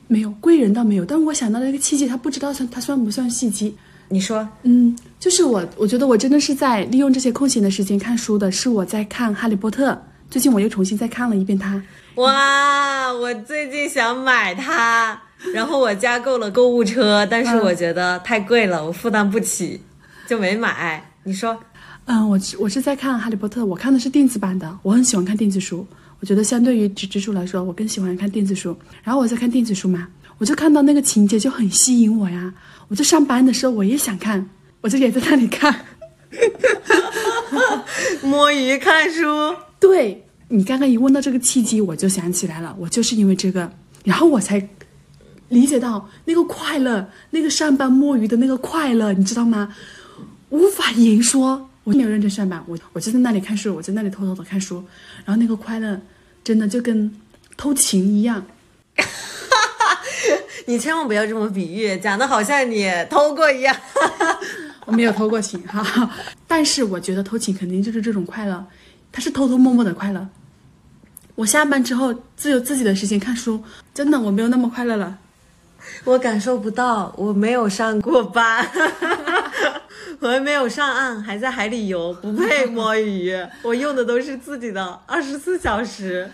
[0.08, 3.76] 没有贵人倒没有，但我想到了一个契机，他不知道算他算不算契机。
[4.08, 9.92] 你说，嗯，就是我，我觉得我真的是在利用这些空闲的时间看书的，是我在看《哈利波特》，
[10.30, 11.82] 最近我又重新再看了一遍它。
[12.14, 15.20] 哇，我最近想买它。
[15.54, 19.80] 然后我加购了购物车，但是我觉得太贵了，我负担不起，
[20.28, 21.02] 就没买。
[21.24, 21.58] 你说？
[22.04, 24.78] 嗯，我我是在看《哈利波特》，我看的是电子版的。
[24.82, 25.86] 我很喜欢看电子书，
[26.20, 28.76] 我觉得相对于纸质书来说，我更喜欢看电子书。
[29.02, 32.52] 然后我在看电子书嘛，我就看到那个情节就很吸引我呀。
[32.88, 34.46] 我就上班的时候我也想看，
[34.82, 35.86] 我就也在那里看，
[38.22, 39.24] 摸鱼看书。
[39.80, 43.72] 对你刚刚一问到这个契机，我就想起来了，我就是因为这个，
[44.04, 44.68] 然后我才。
[45.48, 49.74] 理解到那个快乐，那个上班摸鱼的那个快乐，你知道吗？
[50.50, 51.68] 无法言说。
[51.82, 54.76] 我没有认真上班，我我就在那里看书，我在那里偷偷的看书，
[55.24, 56.00] 然后那个快乐，
[56.44, 57.12] 真的就跟
[57.56, 58.46] 偷情一样。
[60.66, 63.74] 你千万不要这么比喻，讲的好像你偷过一样。
[64.86, 66.08] 我没有偷过情哈，
[66.46, 68.64] 但是我觉得偷情肯定就是这种快乐，
[69.12, 70.28] 它是偷偷摸摸的快乐。
[71.34, 73.62] 我下班之后自有自己的时间看书，
[73.94, 75.18] 真的我没有那么快乐了。
[76.04, 78.68] 我感受不到，我没有上过班，
[80.20, 83.34] 我还没有上岸，还在海里游，不配摸鱼。
[83.62, 86.30] 我用的都是自己的二十四小时。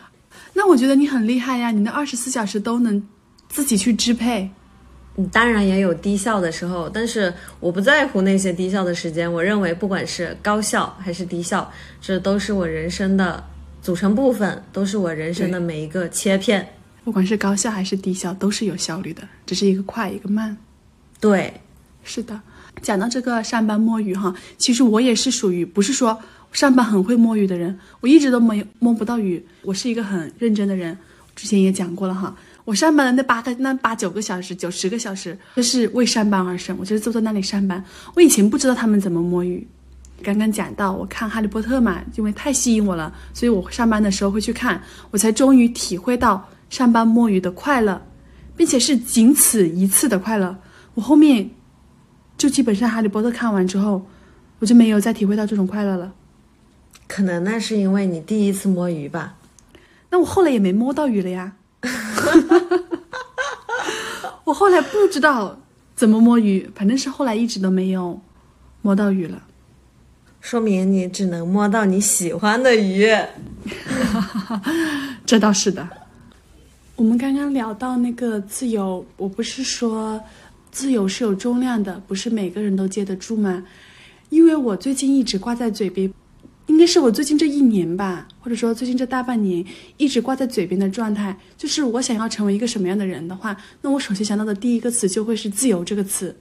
[0.55, 3.07] 那我觉得你很厉害呀，你那二十四小时都能
[3.49, 4.51] 自己去支配。
[5.19, 9.31] 你当然也有低效的时候，但是我不在乎那些低效的时间。
[9.33, 13.43] 我认为，不管是高效还是低效，这都是我人生的
[13.81, 16.69] 组成部分，都是我人生的每一个切片。
[17.03, 20.55] 不管是高效还是低效，都是有效率的，只是一个快一个慢。
[21.19, 21.53] 对，
[22.05, 22.39] 是的。
[22.83, 26.19] 讲到这个上班摸鱼哈，其实我也是属于不是说
[26.53, 29.43] 上班很会摸鱼的人，我一直都没摸不到鱼。
[29.63, 30.99] 我是一个很认真的人，
[31.35, 32.37] 之前也讲过了哈。
[32.67, 36.77] 我上班的那八个、那八九个小时、九十个小时，就是为上班而生。
[36.79, 37.83] 我就是坐在那里上班。
[38.15, 39.67] 我以前不知道他们怎么摸鱼。
[40.23, 46.47] 刚刚讲到我看《哈利波特》嘛，因为太吸引我了，所以我上班的时候会去看，我才终于体会到。
[46.69, 48.05] 上班摸鱼的快乐，
[48.57, 50.59] 并且是仅此一次的快乐。
[50.95, 51.49] 我后面
[52.37, 54.05] 就基本上《哈利波特》看完之后，
[54.59, 56.13] 我就没有再体会到这种快乐了。
[57.07, 59.37] 可能那是因为你第一次摸鱼吧？
[60.11, 61.53] 那我后来也没摸到鱼了呀。
[64.45, 65.59] 我后来不知道
[65.95, 68.21] 怎么摸鱼，反正是后来一直都没有
[68.83, 69.43] 摸到鱼了。
[70.41, 73.09] 说明你只能摸到你喜欢的鱼。
[75.27, 75.89] 这倒是的。
[76.95, 80.21] 我们刚刚聊到那个自由，我不是说
[80.71, 83.65] 自由是有重量的，不是每个人都接得住吗？
[84.29, 86.13] 因为我最近一直挂在嘴边，
[86.67, 89.65] 应该是我最近这一年吧，或者说最近这大半年
[89.97, 96.37] 一直挂在嘴边的状态，就是我想要成为一个什么样的人的话，那我首先想到的第一个词就会是自由这个词。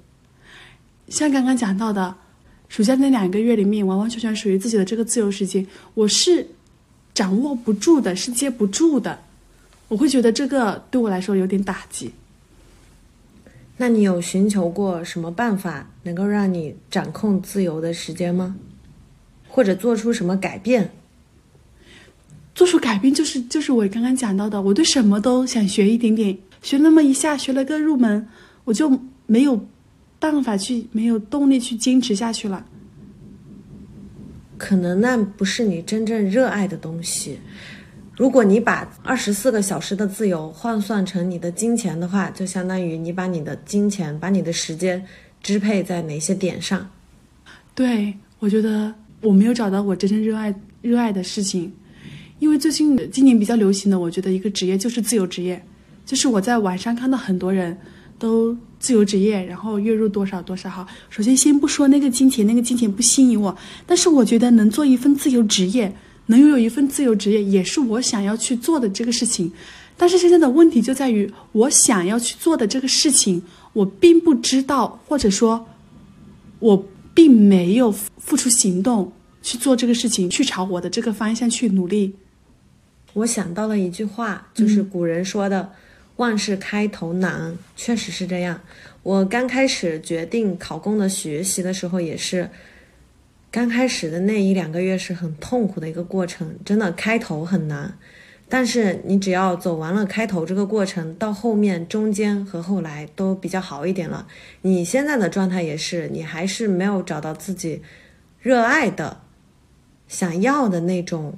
[1.07, 2.15] 像刚刚讲到的，
[2.67, 6.47] 暑假那两个月里面，完完全全属于自己的这个自由时间，我是
[7.13, 9.19] 掌握不住的，是接不住的。
[9.87, 12.11] 我会觉得这个对我来说有点打击。
[13.77, 18.55] 那你有寻求过什么办法能够让你掌控自由的时间吗？
[19.55, 20.91] 或者做出什么改变？
[22.53, 28.27] 做出改变就是就是我刚刚讲到的，我对什么都想学一点点，学那么一下，学了个入门，
[28.65, 29.65] 我就没有
[30.19, 32.65] 办法去，没有动力去坚持下去了。
[34.57, 37.39] 可能那不是你真正热爱的东西。
[38.17, 45.05] 如果你把二十四个小时的自由换算成你的金钱的话，就相当于你把你的金钱、把你的时间
[45.41, 46.89] 支配在哪些点上。
[47.73, 48.93] 对，我觉得
[49.25, 51.71] 我没有找到我真正热爱热爱的事情，
[52.39, 55.61] 因为最近今年比较流行的，我觉得一个职业就是自由职业，
[56.05, 57.75] 就是我在网上看到很多人
[58.19, 60.87] 都自由职业，然后月入多少多少哈。
[61.09, 63.57] 首先先不说那个金钱，那个金钱不吸引我，
[63.87, 65.93] 但是我觉得能做一份自由职业。
[66.27, 69.51] 能拥有一份自由职业，也是我想要去做的这个事情。
[69.95, 73.39] 但是现在的问题就在于，我想要去做的这个事情，
[73.73, 75.67] 我并不知道，或者说，
[76.57, 79.11] 我并没有付出行动
[79.45, 82.15] 去做这个事情，去朝我的这个方向去努力。
[83.13, 85.71] 我想到了一句话，就是古人说的
[86.17, 88.59] “万事开头难”，确实是这样。
[89.03, 92.49] 我刚开始决定考公的学习的时候，也是。
[93.51, 97.97] 刚开始的那一两个月是很痛苦的一个过程，真的开头很难，
[98.49, 104.27] 但是你只要走完了开头这个过程，到后面中间和后来都比较好一点了。
[104.63, 107.81] 你现在的状态也是，你还是没有找到自己
[108.41, 109.21] 热爱的、
[110.07, 111.37] 想要的那种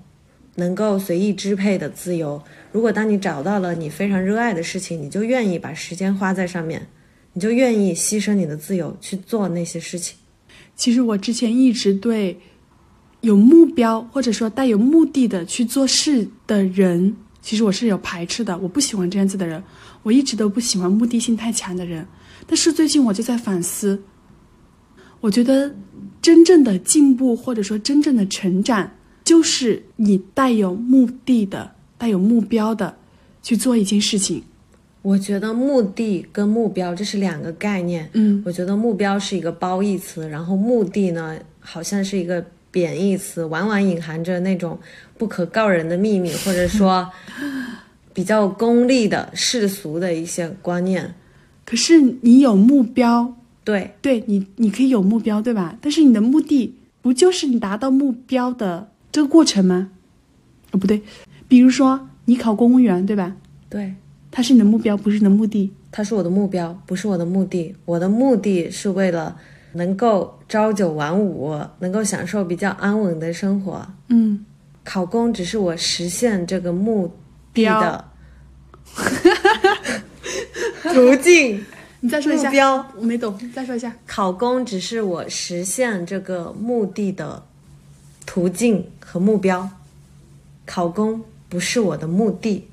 [0.55, 2.41] 能够随意支配的自由。
[2.71, 6.87] 如果当你找到了你非常热爱的事情，你就愿意把时间花在上面，
[7.33, 10.17] 你就愿意牺牲你的自由去做那些事情。
[10.75, 12.39] 其实我之前一直对
[13.21, 18.57] 有目标或者说带有目的的去做事的人，其实我是有排斥的。
[18.59, 19.63] 我不喜欢这样子的人，
[20.03, 22.05] 我一直都不喜欢目的性太强的人。
[22.45, 24.01] 但是最近我就在反思，
[25.19, 25.75] 我觉得
[26.27, 28.91] 真正的进步或者说真正的成长，
[29.23, 32.97] 就是你带有目的的、带有目标的
[33.41, 34.43] 去做一件事情。
[35.03, 38.09] 我觉得目的跟目标这是两个概念。
[38.11, 44.77] 嗯，我觉得目标是一个褒义词，然后目的呢，好像是一个贬义词，往往隐含着那种
[45.17, 47.09] 不可告人的秘密，或者说
[48.13, 51.15] 比较功利的世俗的一些观念。
[51.63, 53.33] 可是你有目标，
[53.67, 55.75] 对，对你你可以有目标，对吧？
[55.81, 59.89] 但是你的目的不就是你达到目标的这个过程吗？
[60.71, 61.01] 哦，不对，
[61.49, 63.35] 比如说你考公务员，对吧？
[63.67, 63.93] 对。
[64.31, 65.69] 它是你的目标，不是你的目的。
[65.91, 67.75] 它是我的目标，不是我的目的。
[67.83, 69.35] 我的目的是为了
[69.73, 73.85] 能够朝九晚五，能够享受比较安稳的生活。
[74.07, 74.45] 嗯，
[74.85, 77.11] 考公只是我实现这个目
[77.53, 78.05] 的的
[80.93, 81.65] 途径。
[82.07, 83.37] 你再说一下目标，我没懂。
[83.53, 87.43] 再说一下，考公只是我实现这个目的的
[88.25, 89.69] 途径和目标。
[90.65, 92.65] 考公不是我的目的。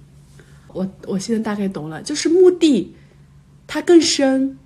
[0.73, 2.95] 我我现在大概懂了，就是目的，
[3.67, 4.57] 它更深，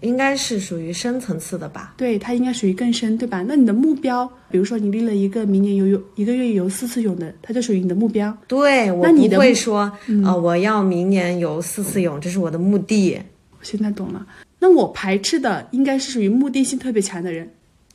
[0.00, 1.94] 应该是属于深层次的吧？
[1.96, 3.44] 对，它应该属于更深，对吧？
[3.46, 8.36] 那你的目标，比如说你立了一个明年游泳一个月游四次泳的，它就属于你的目标。
[8.48, 9.82] 对，我不会说
[10.24, 13.20] 啊，我要明年游四次泳，这是我的目的。
[13.60, 14.26] 我现在懂了，
[14.58, 17.48] 那我排斥的应该是属于目的性特别强的人。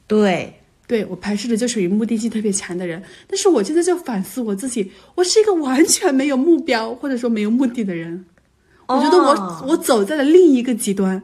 [0.07, 0.53] 对。
[0.88, 8.24] 对我排斥的就属于目的性特别强的人，但是我现在就反思我自己，我是一个完全没有目标或者说没有目的的人。
[8.86, 11.20] 我觉得我我走在了另一个极端，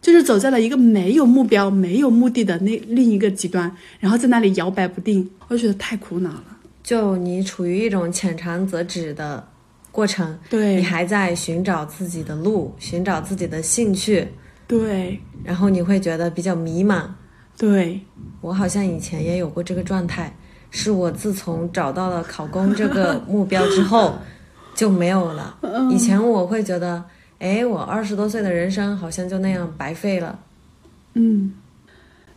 [0.00, 3.70] 就是走在了一个没有目标、没有目的的那另一个极端，
[4.00, 6.58] 然后在那里摇摆不定，我就觉得太苦恼了。
[6.82, 9.46] 就你处于一种浅尝辄止的
[9.96, 14.28] 过程，对你还在寻找自己的路，寻找自己的兴趣，
[14.68, 17.04] 对，然后你会觉得比较迷茫。
[17.56, 17.98] 对
[18.42, 20.30] 我好像以前也有过这个状态，
[20.70, 24.18] 是我自从找到了考公这个目标之后
[24.76, 25.56] 就没有了。
[25.90, 27.02] 以前我会觉得，
[27.38, 30.38] 哎，我二十多岁的人生好像就那样白费了。
[31.14, 31.54] 嗯，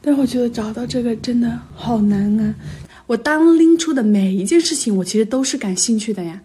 [0.01, 2.55] 但是我觉得找到这个真的好难啊！
[3.05, 6.41] 我当拎出的每一件事情，我其实都是感兴趣的呀。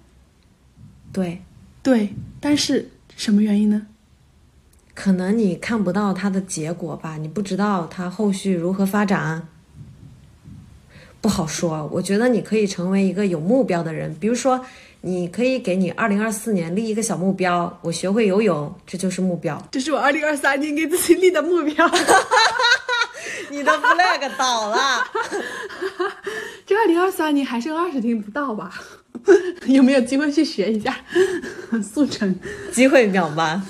[1.15, 1.41] 对，
[1.81, 3.87] 对，但是什么原因呢？
[4.95, 9.47] 可能你看不到它的结果吧，你不知道它后续如何发展，
[11.21, 11.89] 不好说。
[11.93, 14.65] 我觉得你可以成为一个有目标的人，比如说，
[15.03, 19.61] 你可以给你二零二四年立一个小目标，我学会游泳，这就是目标。
[19.71, 21.89] 这是我二零二三年给自己立的目标。
[23.51, 25.05] 你的 flag 倒了。
[26.67, 28.73] 这二零二三年还剩二十天不到吧？
[29.67, 30.97] 有没有机会去学一下
[31.83, 32.35] 速成？
[32.73, 33.61] 机会渺茫。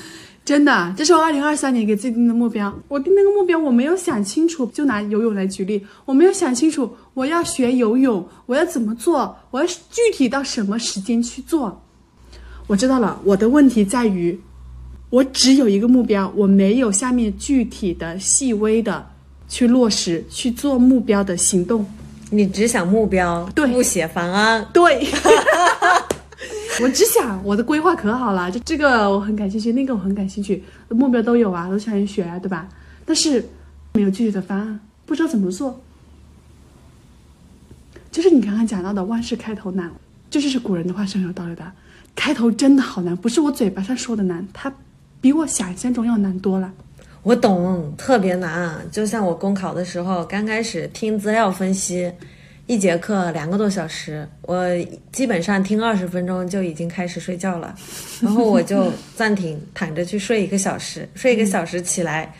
[0.44, 2.70] 真的，这是我二零二三年给自己定的目标。
[2.86, 4.66] 我定那个目标，我没有想清楚。
[4.66, 11.82] 就拿游泳来举例，我没有想清楚我要学游泳，我要怎么做，我要具体到什么时间去做。
[12.66, 14.38] 我知道了，我的问题在于，
[15.08, 19.06] 我只有一个目标，我没有下面具体的、细微的
[19.48, 21.86] 去落实去做目标的行动。
[22.30, 24.66] 你只想目标，对不写方案。
[24.72, 25.06] 对。
[26.82, 32.68] 我只想我的规划可好了，就这个我很感兴趣，那个我很感兴趣，目标都有啊，都想学啊，对吧？
[33.06, 33.48] 但是
[33.92, 35.80] 没有具体的方案，不知道怎么做。
[38.10, 39.88] 就是你刚刚讲到的“万事开头难”，
[40.28, 41.64] 这就是古人的话是很有道理的。
[42.16, 44.72] 开头真的好难，不是我嘴巴上说的难，它
[45.20, 46.72] 比我想象中要难多了。
[47.24, 48.78] 我懂，特别难。
[48.92, 52.12] 就像我公考的时候，刚开始听资料分析，
[52.66, 54.62] 一节课两个多小时，我
[55.10, 57.74] 基本上听二十分钟就已经开始睡觉了，
[58.20, 62.30] 然后我就暂停，躺着去睡一个小时，睡一个小时起来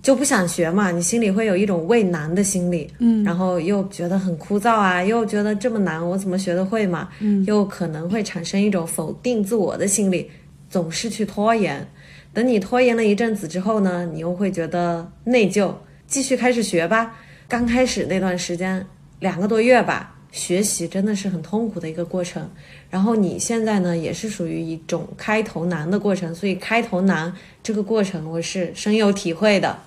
[0.00, 7.10] 就不想学嘛，你心里会有一种畏难的心理，嗯然后又觉得很枯燥啊，又觉得这么难，我怎么学得会嘛？
[7.20, 10.30] 嗯又可能会产生一种否定自我的心理，
[10.70, 11.86] 总是去拖延。
[12.34, 15.72] 等你拖延了一阵子之后呢，你又会觉得内疚，
[16.06, 17.14] 继续开始学吧。
[17.46, 18.86] 刚开始那段时间，
[19.20, 22.48] 两个多月吧，学习真的是很痛苦的一个过程。
[22.88, 27.30] 然后你现在呢，也是属于一种开头难的过程，所以开头难
[27.62, 29.78] 这个过程我是深有体会的。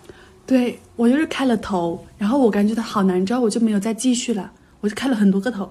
[0.45, 5.67] 对我就是开了头，然后我感觉它好难之后，我就没有再继续了，我就开了很多个头。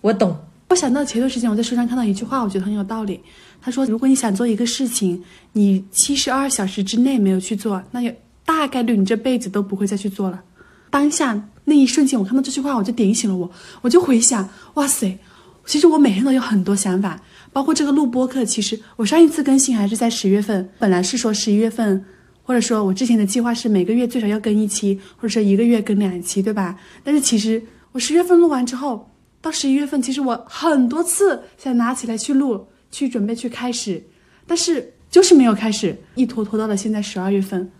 [0.00, 0.34] 我懂，
[0.68, 3.20] 我想到前段时间我在书上看到一句话，我觉得很有道理。
[3.68, 8.10] 他说，如果你想做一个事情，你七十二小时之内没有去做，那有
[8.46, 10.42] 大概率你这辈子都不会再去做了。
[10.88, 13.50] 当下那一瞬间，我看到这句话，我就点醒了我，
[13.82, 15.18] 我就回想，哇塞，
[15.66, 17.20] 其实我每天都有很多想法，
[17.52, 18.42] 包括这个录播课。
[18.42, 22.02] 其实我上一次更新还是在十月份，本来是说十一月份，
[22.42, 26.74] 或者说我之前的计划是每个月最少要更一期，或者说一个月更两期，对吧？
[27.04, 27.62] 但是其实
[27.92, 29.10] 我十月份录完之后，
[29.42, 34.02] 到十一月份，其实我很多次想拿起来去录，去准备去开始，
[34.46, 37.70] 但是就是没有开始，一拖拖到了现在十二月份。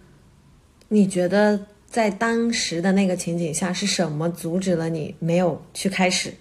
[0.88, 6.32] 你觉得在当时的那个情景下，是什么阻止了你没有去开始？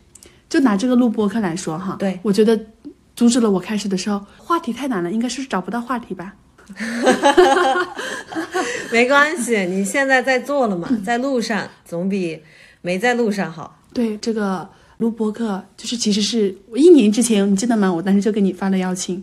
[0.50, 2.58] 就拿这个录播课来说哈，对我觉得
[3.16, 6.36] 阻止了我开始的时候，话题太难了，应该是找不到话题吧。
[8.92, 12.42] 没关系，你现在在做了嘛，在路上总比
[12.82, 13.78] 没在路上好。
[13.94, 17.92] 对这个录播课，就是其实是我一年之前，你记得吗？
[17.94, 19.16] 我当时就给你发了邀请，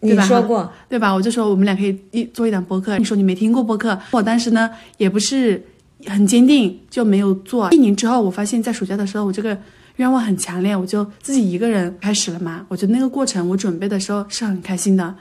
[0.00, 1.12] 你对吧说过，对吧？
[1.12, 2.96] 我就说我们俩可以一做一档播客。
[2.96, 5.62] 你说你没听过播客，我当时呢也不是
[6.06, 7.70] 很坚定，就没有做。
[7.72, 9.56] 一年之后，我发现在暑假的时候，我这个
[9.96, 12.64] 愿望很强烈，我就自己一个人开始了嘛。
[12.68, 15.14] 我觉得那个过程，我准备的时候是很开心的。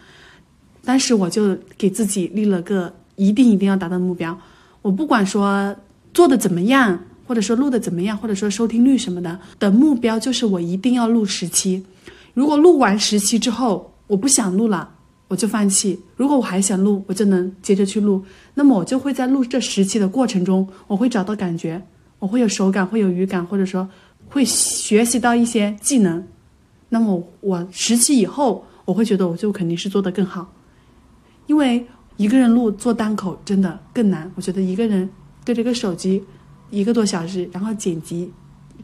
[0.85, 4.35] 当时我就给自己立了个一定一定要达到的目标。
[4.81, 5.75] 我不管说
[6.13, 6.97] 做的怎么样，
[7.29, 11.85] 或者说录的怎么样，或者说收听率什么的，的目标就是我一定要录十期。
[12.33, 14.89] 如果录完十期之后，我不想录了，
[15.27, 15.99] 我就放弃。
[16.15, 18.25] 如果我还想录，我就能接着去录。
[18.55, 21.79] 那么我就会在录这十期的过程中，我会找到感觉，
[22.17, 23.87] 我会有手感，会有语感，或者说
[24.27, 26.25] 会学习到一些技能。
[26.89, 30.51] 那么我十期以后，我会觉得我就肯定是做得更好，
[31.45, 31.85] 因为
[32.17, 34.31] 一个人录做单口真的更难。
[34.33, 35.07] 我觉得一个人
[35.45, 36.23] 对着个手机
[36.69, 38.31] 一个多小时，然后剪辑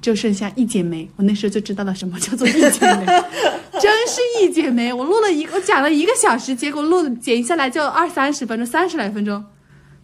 [0.02, 1.10] 就剩下一剪梅。
[1.16, 3.06] 我那时候就知道了什么 叫做一剪梅，
[3.80, 4.92] 真是一剪梅。
[4.92, 9.44] 我录了一我讲了一个小时，结果录剪下来就二三十分钟，三十来分钟，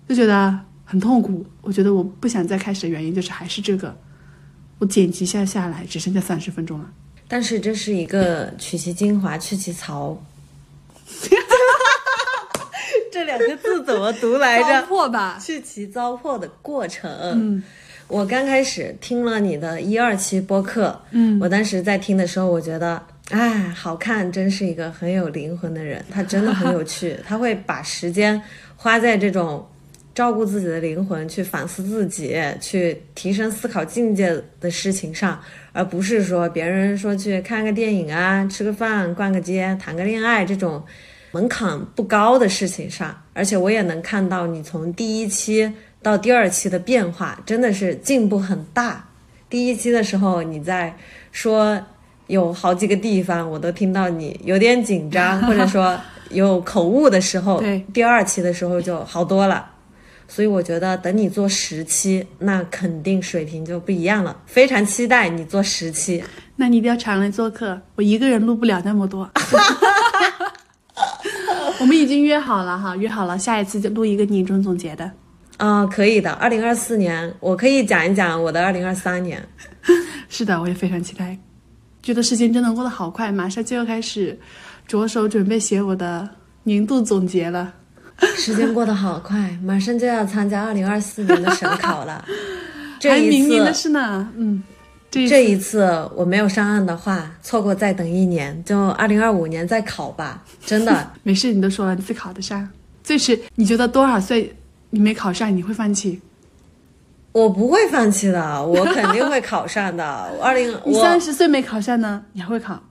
[0.08, 1.46] 就觉得很痛苦。
[1.62, 3.96] 我觉得我不想再开始的原因就是还是这个，
[4.80, 6.90] 我剪辑下下来只剩下三十分钟了。
[7.28, 10.22] 但是这是一个取其精华去其槽。
[13.14, 14.82] 这两个字怎么读来着？
[14.82, 17.12] 糟粕吧，去其糟粕的过程。
[17.36, 17.64] 嗯
[18.08, 28.42] 我刚开始听了你的一二期播客，嗯我当时在听的时候，我觉得，哎，好看，真是一个很有灵魂的人，他真的很有趣， 他会把时间
[28.76, 29.66] 花在这种
[30.14, 35.42] 照顾自己的灵魂、去反思自己、去提升思考境界的事情上，
[35.72, 40.84] 而不是说别人说去看个电影啊、吃个饭、逛个街、谈个恋爱这种
[41.32, 43.16] 门槛不高的事情上。
[43.34, 45.72] 而且我也能看到你从第一期
[46.02, 49.06] 到第二期的变化，真的是进步很大。
[49.50, 50.96] 第一期的时候你在
[51.32, 51.80] 说
[52.28, 59.68] 有好几个地方我都听到你有点紧张，或者说有口误的时候， 对第二期的时候就好多了。
[60.28, 64.38] 所以我觉得等你做十期，那肯定水平就不一样了。
[64.46, 66.24] 非常期待你做十期。
[66.56, 69.30] 那你一定要常来做客，我一个人录不了那么多。
[71.80, 75.10] 我们已经约好了哈，约好了下一次就录一个年终总结的。
[75.58, 76.32] 啊、可以的。
[76.32, 79.42] 二零二四年，我可以讲一讲我的二零二三年。
[80.28, 81.38] 是的，我也非常期待，
[82.02, 84.38] 觉得时间真的过得好快，马上就要开始
[84.88, 86.28] 着手准备写我的
[86.64, 87.74] 年度总结了。
[88.38, 92.24] 时间过得好快，马上就要参加二零二四年的省考了。
[93.00, 94.64] 这还一明年的次，事呢，嗯，
[95.12, 100.42] 这一次我没有上岸的话，错过再等一年，就二零二五年再考吧。
[100.66, 102.68] 真的， 没事，你都说了，你自考得上。
[103.04, 104.56] 最迟你觉得多少岁
[104.92, 106.22] 你没考上你会放弃？
[107.34, 110.04] 我不会放弃的，我肯定会考上的。
[110.42, 112.82] 二零 你我三十岁没考上呢，你还会考？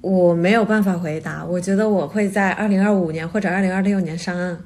[0.00, 4.58] 我没有办法回答，我觉得我会在二零二五年或者二零二六年上岸，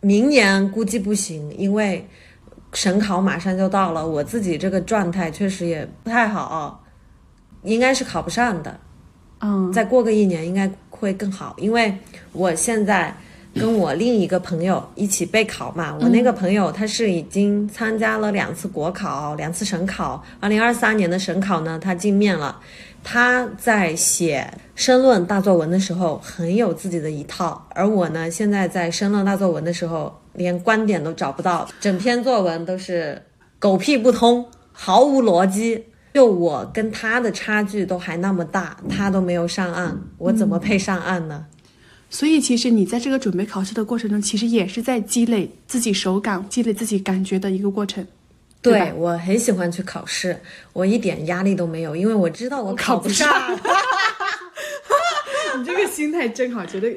[0.00, 2.06] 明年估计不行，因为
[2.72, 6.82] 省考马上就到了，我自己这个状态确实也不太好，
[7.62, 8.78] 应该是考不上的。
[9.40, 11.96] 嗯，再过个一年应该会更好，因为
[12.32, 13.14] 我现在
[13.54, 22.60] 跟我另一个朋友一起备考嘛，我那个朋友他是已经参加了两次国考、两次省考，二零二三年的省考呢，他进面了。
[23.02, 33.20] 他在写申论大作文的时候很有自己的一套，而我呢，现在在申论大作文的时候连观点都找不到，整篇作文都是
[33.58, 35.86] 狗屁不通，毫无逻辑。
[36.12, 41.46] 就我跟他的差距都还那么大，他都没有上岸，我怎么配上岸呢？
[42.10, 48.04] 所以其实你在这个准备考试的过程中，其实也是在积累自己手感、积累自己感觉的一个过程。
[48.60, 50.36] 对对我很喜欢去考试，
[50.72, 53.30] 我一点压力都没有，因为我知道我考不上。
[55.56, 56.88] 你这个心态真好，觉得。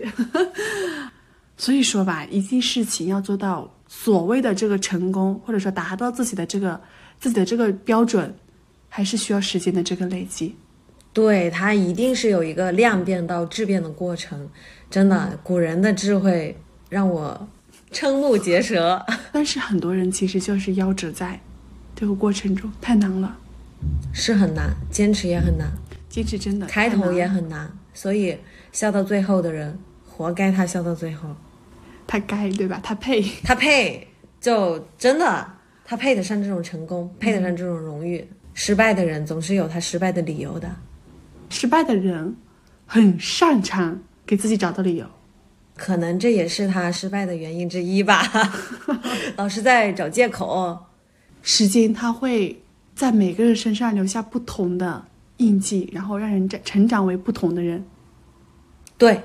[1.56, 6.80] 所以说吧，一件事情要做到所谓的这个成功，或者说达到自己的这个
[7.20, 8.34] 自己的这个标准，
[8.90, 10.56] 还是需要时间的这个累积。
[11.14, 14.50] 对，它一定是有一个量变到质变的过程。
[14.90, 16.58] 真的，古人的智慧
[16.90, 17.48] 让我
[17.92, 19.00] 瞠目结舌。
[19.32, 21.40] 但是很多人其实就是夭折在
[21.96, 23.38] 这个过程中，太难了，
[24.12, 25.72] 是很难，坚持也很难，
[26.10, 28.36] 坚持真的开头也很难，所以
[28.72, 29.78] 笑到最后的人，
[30.16, 31.30] 活该他笑到最后。
[32.06, 32.80] 他该对吧？
[32.84, 33.22] 他配。
[33.44, 34.08] 他配，
[34.40, 35.46] 就真的
[35.84, 38.28] 他配得上这种成功，配得上这种荣誉。
[38.54, 40.70] 失败的人总是有他失败的理由的，
[41.50, 42.36] 失败的人
[42.86, 45.06] 很擅长给自己找到理由。
[45.76, 48.22] 可能这也是他失败的原因之一吧。
[49.36, 50.78] 老是在找借口。
[51.42, 52.62] 时间它会
[52.96, 55.04] 在每个人身上留下不同的
[55.38, 57.84] 印记，然后让人长成长为不同的人。
[58.98, 59.20] 对，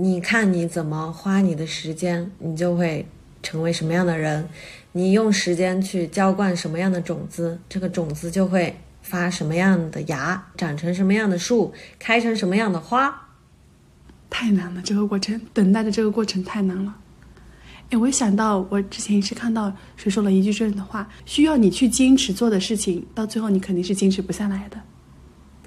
[0.00, 3.06] 你看你怎么花你的时间，你就会
[3.42, 4.48] 成为什么样的人。
[4.92, 13.28] 你用时间去浇灌什么样的种子，这个种子就会发什么样的芽，长成什么样的树，开成什么样的花。
[14.30, 16.96] 太难了，这个过程，等待的这个过程太难了。
[17.90, 24.80] 哎，我想到我之前是看到谁说了一句这样的话：需要你去坚持做的事情，到最后你肯定是坚持不下来的。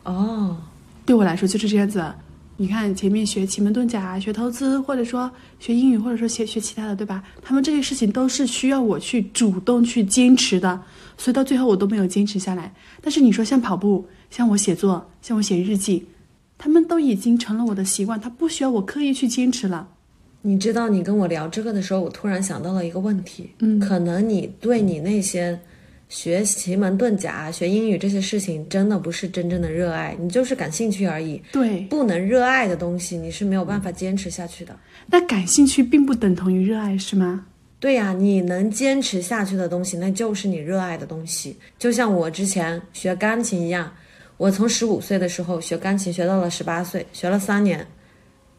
[0.05, 0.57] 哦，
[1.05, 2.15] 对我来说就是这样子的。
[2.55, 5.29] 你看前面学奇门遁甲、学投资，或者说
[5.59, 7.23] 学英语，或者说学学其他的，对吧？
[7.41, 10.79] 他们这些事情都是需要我去主动去坚持的，
[11.17, 12.71] 所以到最后我都没有坚持下来。
[13.01, 16.05] 但是你说像跑步、像我写作、像我写日记，
[16.57, 19.87] 他们都已经成了我的习惯，他不需要我刻意去坚持了。
[20.43, 23.49] 你知道，你跟我聊这个的时候，我突然想到了一个问题。
[23.59, 25.59] 嗯可能你对你那些
[26.13, 31.41] 学奇门遁甲、学英语这些事情，真的不是真正的热爱，你就是感兴趣而已。
[31.51, 34.77] 对，不能热爱的东西，你是没有办法坚持下去的。
[35.07, 37.47] 那感兴趣并不等同于热爱，是吗？
[37.79, 41.57] 对呀、你能坚持下去的东西，那就是你热爱的东西。
[41.79, 43.91] 就像我之前学钢琴一样，
[44.37, 47.83] 我从十五岁的时候学钢琴，学到了十八岁，学了三年。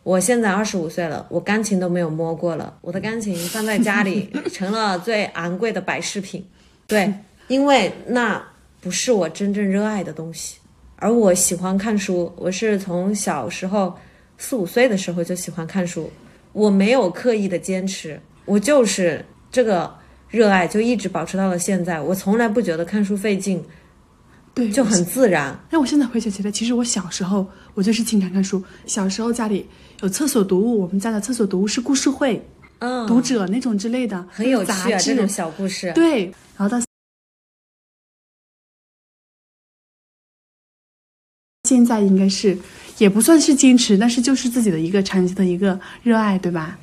[0.02, 6.44] 我现在二十五岁了，我钢琴都没有摸过了，我的钢琴放在家里成了最昂贵的摆饰品。
[6.86, 7.10] 对，
[7.48, 8.42] 因为那
[8.80, 10.58] 不是我真正热爱的东西，
[10.96, 13.94] 而我喜欢看书，我是从小时候
[14.38, 16.10] 四五岁的时候就喜欢看书，
[16.52, 19.92] 我没有刻意的坚持，我就是这个
[20.28, 23.64] 热爱就一直保持到了现在，我从来不觉得看书费劲，
[24.52, 25.58] 对，就很自然。
[25.70, 28.62] 那我现在回想起来，其实我小时候我就是经常看书。
[28.86, 29.66] 小时候家里
[30.02, 32.44] 有厕所读物，我们家的厕所读物是故事会、
[32.80, 35.92] 嗯，读者那种之类的，很有趣杂啊，这种小故事。
[35.94, 36.24] 对，
[36.56, 36.78] 然后到
[41.74, 42.56] 现在应该是
[42.98, 46.78] 也不算是坚持，但是就是自己的一个长期的一个热爱，对吧？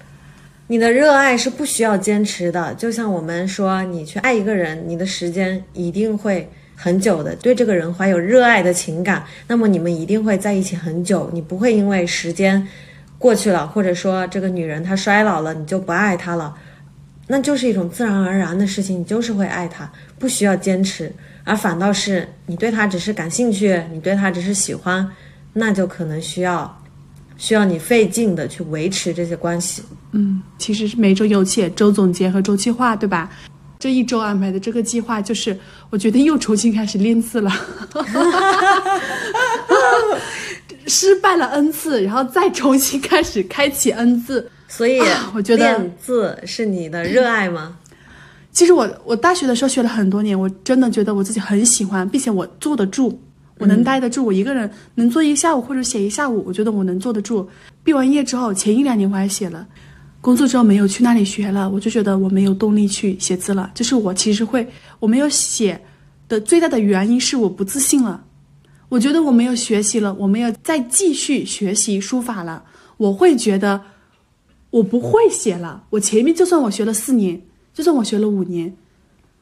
[0.68, 12.68] 你的热爱是不需要坚持的，就像我们说，你去爱一个人，你的时间一定会很久的，对这个人怀有热爱的情感，那么你们一定会在一起很久，你不会因为时间
[13.18, 16.54] 过去了，或者说这个女人她衰老了，你就不爱她了，
[17.28, 19.90] 那就是一种自然而然的事情，你就是会爱她，
[20.20, 21.12] 不需要坚持。
[21.44, 25.10] 而反倒是你对他只是感兴趣，你对他只是喜欢，
[25.54, 26.82] 那就可能需要
[27.38, 29.84] 需要你费劲的去维持这些关系。
[30.12, 33.30] 嗯，其实是每周有且周总结和周计划，对吧？
[33.80, 35.58] 这一周安排的这个计划就是，
[35.90, 37.52] 我决定又重新开始练字了。
[40.88, 45.00] 失败了 n 次，然后再重新开始开启 n 字，所以
[45.34, 47.78] 我觉得练字是你的热爱吗？
[48.52, 53.18] 其实我我大学的时候学了很多年，我真的觉得我自己很喜欢，并且我坐得住，
[53.58, 57.48] 我能待得住，我一个人能坐一下午或者写一下午，我觉得我能坐得住。
[57.84, 59.66] 毕完业之后，前一两年我还写了，
[60.20, 63.72] 工作之后没有去那里学了，我就觉得我没有动力去写字了。
[63.74, 64.68] 就是我其实会，
[65.00, 65.82] 我没有写
[66.28, 68.24] 的最大的原因是我不自信了。
[68.90, 72.62] 我觉得我没有学习了，我没有再继续学习书法了。
[72.98, 73.82] 我会觉得
[74.70, 75.84] 我不会写了。
[75.90, 77.42] 我前面就算我学了四年，
[77.74, 78.74] 就算我学了五年，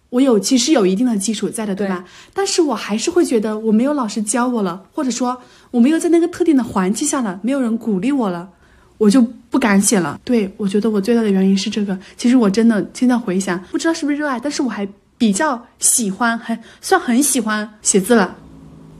[0.09, 2.05] 我有其实有一定的基础在的，对吧？
[2.33, 8.49] 但是我还是会觉得我没有老师教我了，或者说我没有在那个特定的环境下了，没有人鼓励我了，
[8.97, 10.19] 我就不敢写了。
[10.23, 11.97] 对我觉得我最大的原因是这个。
[12.17, 18.35] 其实我真的现在回想，不知道是不是热爱，但是我还比较喜欢，很算很喜欢写字了。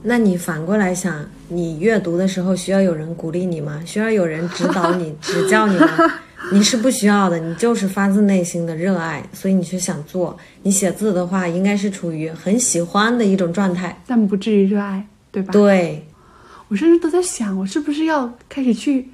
[0.02, 3.82] 那你反过来想，你阅读的时候需要有人鼓励你吗？
[3.84, 5.88] 需要有人指导你、 指教你吗？
[6.52, 10.36] 你是不需要的，你就是发自内心的热爱，所以你去想做。
[10.62, 15.52] 你写字的话，应该是处于很喜欢的一种状态，但不至于热爱，对吧？
[15.52, 16.06] 对，
[16.68, 19.10] 我甚至都在想，我是不是要开始去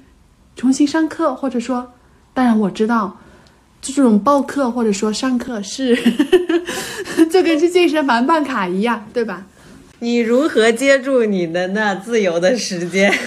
[0.55, 1.93] 重新上课，或者说，
[2.33, 3.19] 当然我知道，
[3.81, 5.95] 就这种报课或者说上课是，
[7.29, 9.45] 就跟去健身房办卡一样，对吧？
[9.99, 13.11] 你如何接住你的那自由的时间？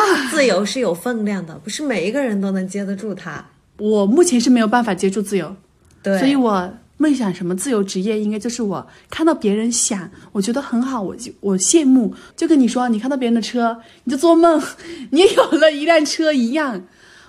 [0.30, 3.44] 自由是有分量的，不是每一个人都能接得住它。
[3.78, 5.56] 我目前是没有办法接住自由，
[6.02, 14.62] 对，所以我梦想什么自由职业，应该就是我看到别人想，我觉得很好，我就我羡慕，就跟你说，你看到别人的车，你就做梦，
[15.10, 16.82] 你有了一辆车一样。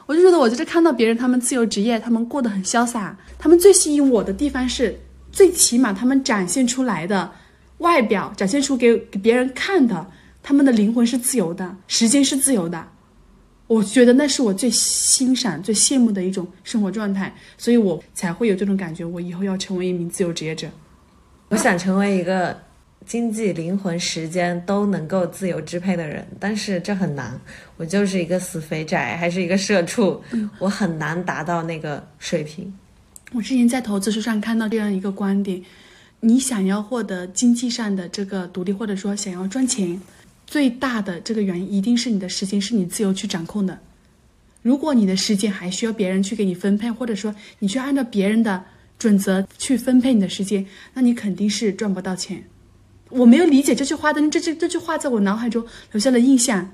[0.05, 4.99] 我就觉得，我就是看到别人他们自由职业，他们过得很潇洒，他们最吸引我的地方是，
[5.31, 7.31] 最起码他们展现出来的。
[7.77, 10.05] 外表展现出给给别人看的，
[10.43, 12.87] 他们的灵魂是自由的，时间是自由的，
[13.67, 20.67] 我觉得那是我最欣赏、最羡慕的一种生活状态，所以我才会有这种感觉，我以后要成为一名自由职业者。
[21.49, 22.57] 我想成为一个
[23.05, 27.39] 经济、灵魂、时间都能够自由支配的人，但是这很难。
[27.77, 30.21] 我就是一个死肥宅，还是一个社畜，
[30.59, 32.73] 我很难达到那个水平。
[33.33, 35.61] 我之前在投资书上看到这样一个观点。
[36.23, 39.99] 你想要获得经济上的这个独立，或者说想要赚钱，
[40.51, 43.79] 最大的这个原因一定是你的时间是你自由去掌控的。
[44.61, 48.61] 如果你的时间还需要别人去给你分配，或者说你去按照别人的
[48.99, 52.43] 准则去分配你的时间，那你肯定是赚不到钱。
[53.07, 56.69] 我没有理解这句话，但这这这句话在我脑海中留下了印象。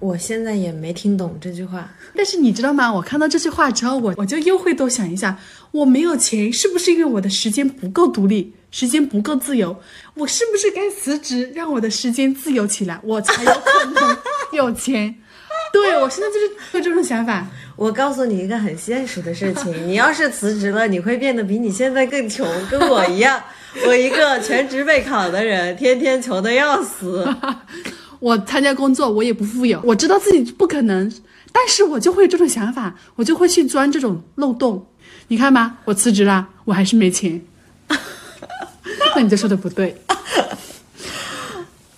[0.00, 2.92] 我现在也没听懂这句话，但是你知道吗？
[2.92, 5.38] 我看到这句话之后，我我就又会多想一下，
[5.70, 9.76] 我没有钱，是不是因为我的时间不够独立，时间不够自由？
[10.14, 14.16] 我是不是该辞职，让我的时间自由起来，我才有可能
[14.52, 15.14] 有钱？
[15.72, 17.46] 对我现在就是有这种想法。
[17.76, 23.38] 我告诉你一个很现实的事情，你要是辞职了，你会变得比你现在更穷，跟我一样，
[23.86, 27.28] 我一个全职备考的人，天天穷的要死。
[28.20, 31.12] 我参加工作，我也不富有，我知道自己不可能，
[31.52, 34.86] 但是我就会有这种想法，我就会去钻这种漏洞。
[35.28, 37.40] 你看吧，我辞职了，我还是没钱。
[39.16, 39.96] 那你就说的不对。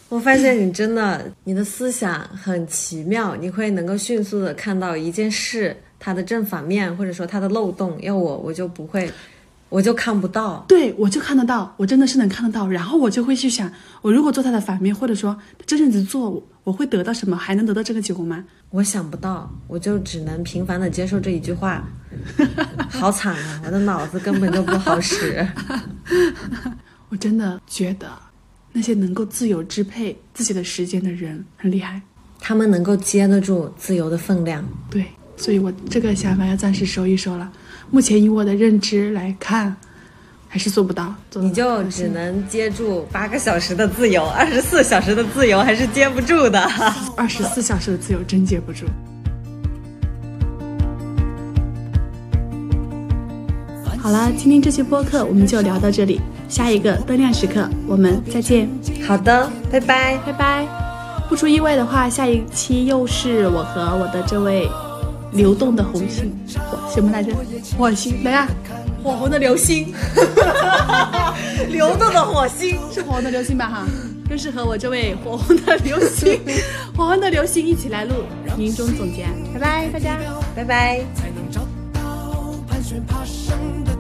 [0.09, 7.99] 我发现你真的，你的思想很奇妙，你会能够迅速的看到一件事它的正反面，或者说它的漏洞。
[8.01, 9.11] 要我，我就不会。
[9.73, 12.69] 我就看不到，对我就看得到，我真的是能看得到。
[12.69, 17.35] 然后我就会去想，我如果做他的反面，或者说这阵子做，我会得到什么？
[17.35, 18.45] 还能得到这个结果吗？
[18.69, 21.83] 我想不到，我就只能平凡的接受这一句话。
[22.91, 23.63] 好惨啊！
[23.65, 25.49] 我的脑子根本就不好使。
[27.09, 28.07] 我真的觉得
[28.73, 32.03] 那些能够自由支配自己的时间的人很厉害，
[32.39, 34.63] 他们能够接得住自由的分量。
[34.91, 37.51] 对，所以我这个想法要暂时收一收了。
[37.93, 39.77] 目前以我的认知来看，
[40.49, 41.15] 还是做不到。
[41.35, 46.59] 你就只能接住八个小时的自由，二十四小时的自由还是接不住的。
[47.15, 48.87] 二十四小时的自由真接不住。
[53.99, 56.19] 好了，今天这期播客我们就聊到这里，
[56.49, 58.67] 下一个灯亮时刻我们再见。
[59.07, 60.67] 好的，拜拜，拜拜。
[61.29, 64.67] 不出意外的话，下一期又是我和我的这位
[65.33, 66.33] 流动的红星，
[66.93, 67.33] 什么来着？
[67.79, 68.49] 火星，来呀，
[69.03, 69.93] 火红的流星，
[71.71, 72.79] 流动的火星。
[72.93, 73.67] 是火红的流星吧？
[73.69, 73.87] 哈，
[74.29, 76.39] 更适合我这位火红的流星，
[76.97, 78.15] 火红的流星一起来录。
[78.57, 80.19] 年终总结，拜拜，大家，
[80.55, 81.01] 拜拜。
[81.15, 81.61] 才能找
[81.93, 83.97] 到盘旋爬升的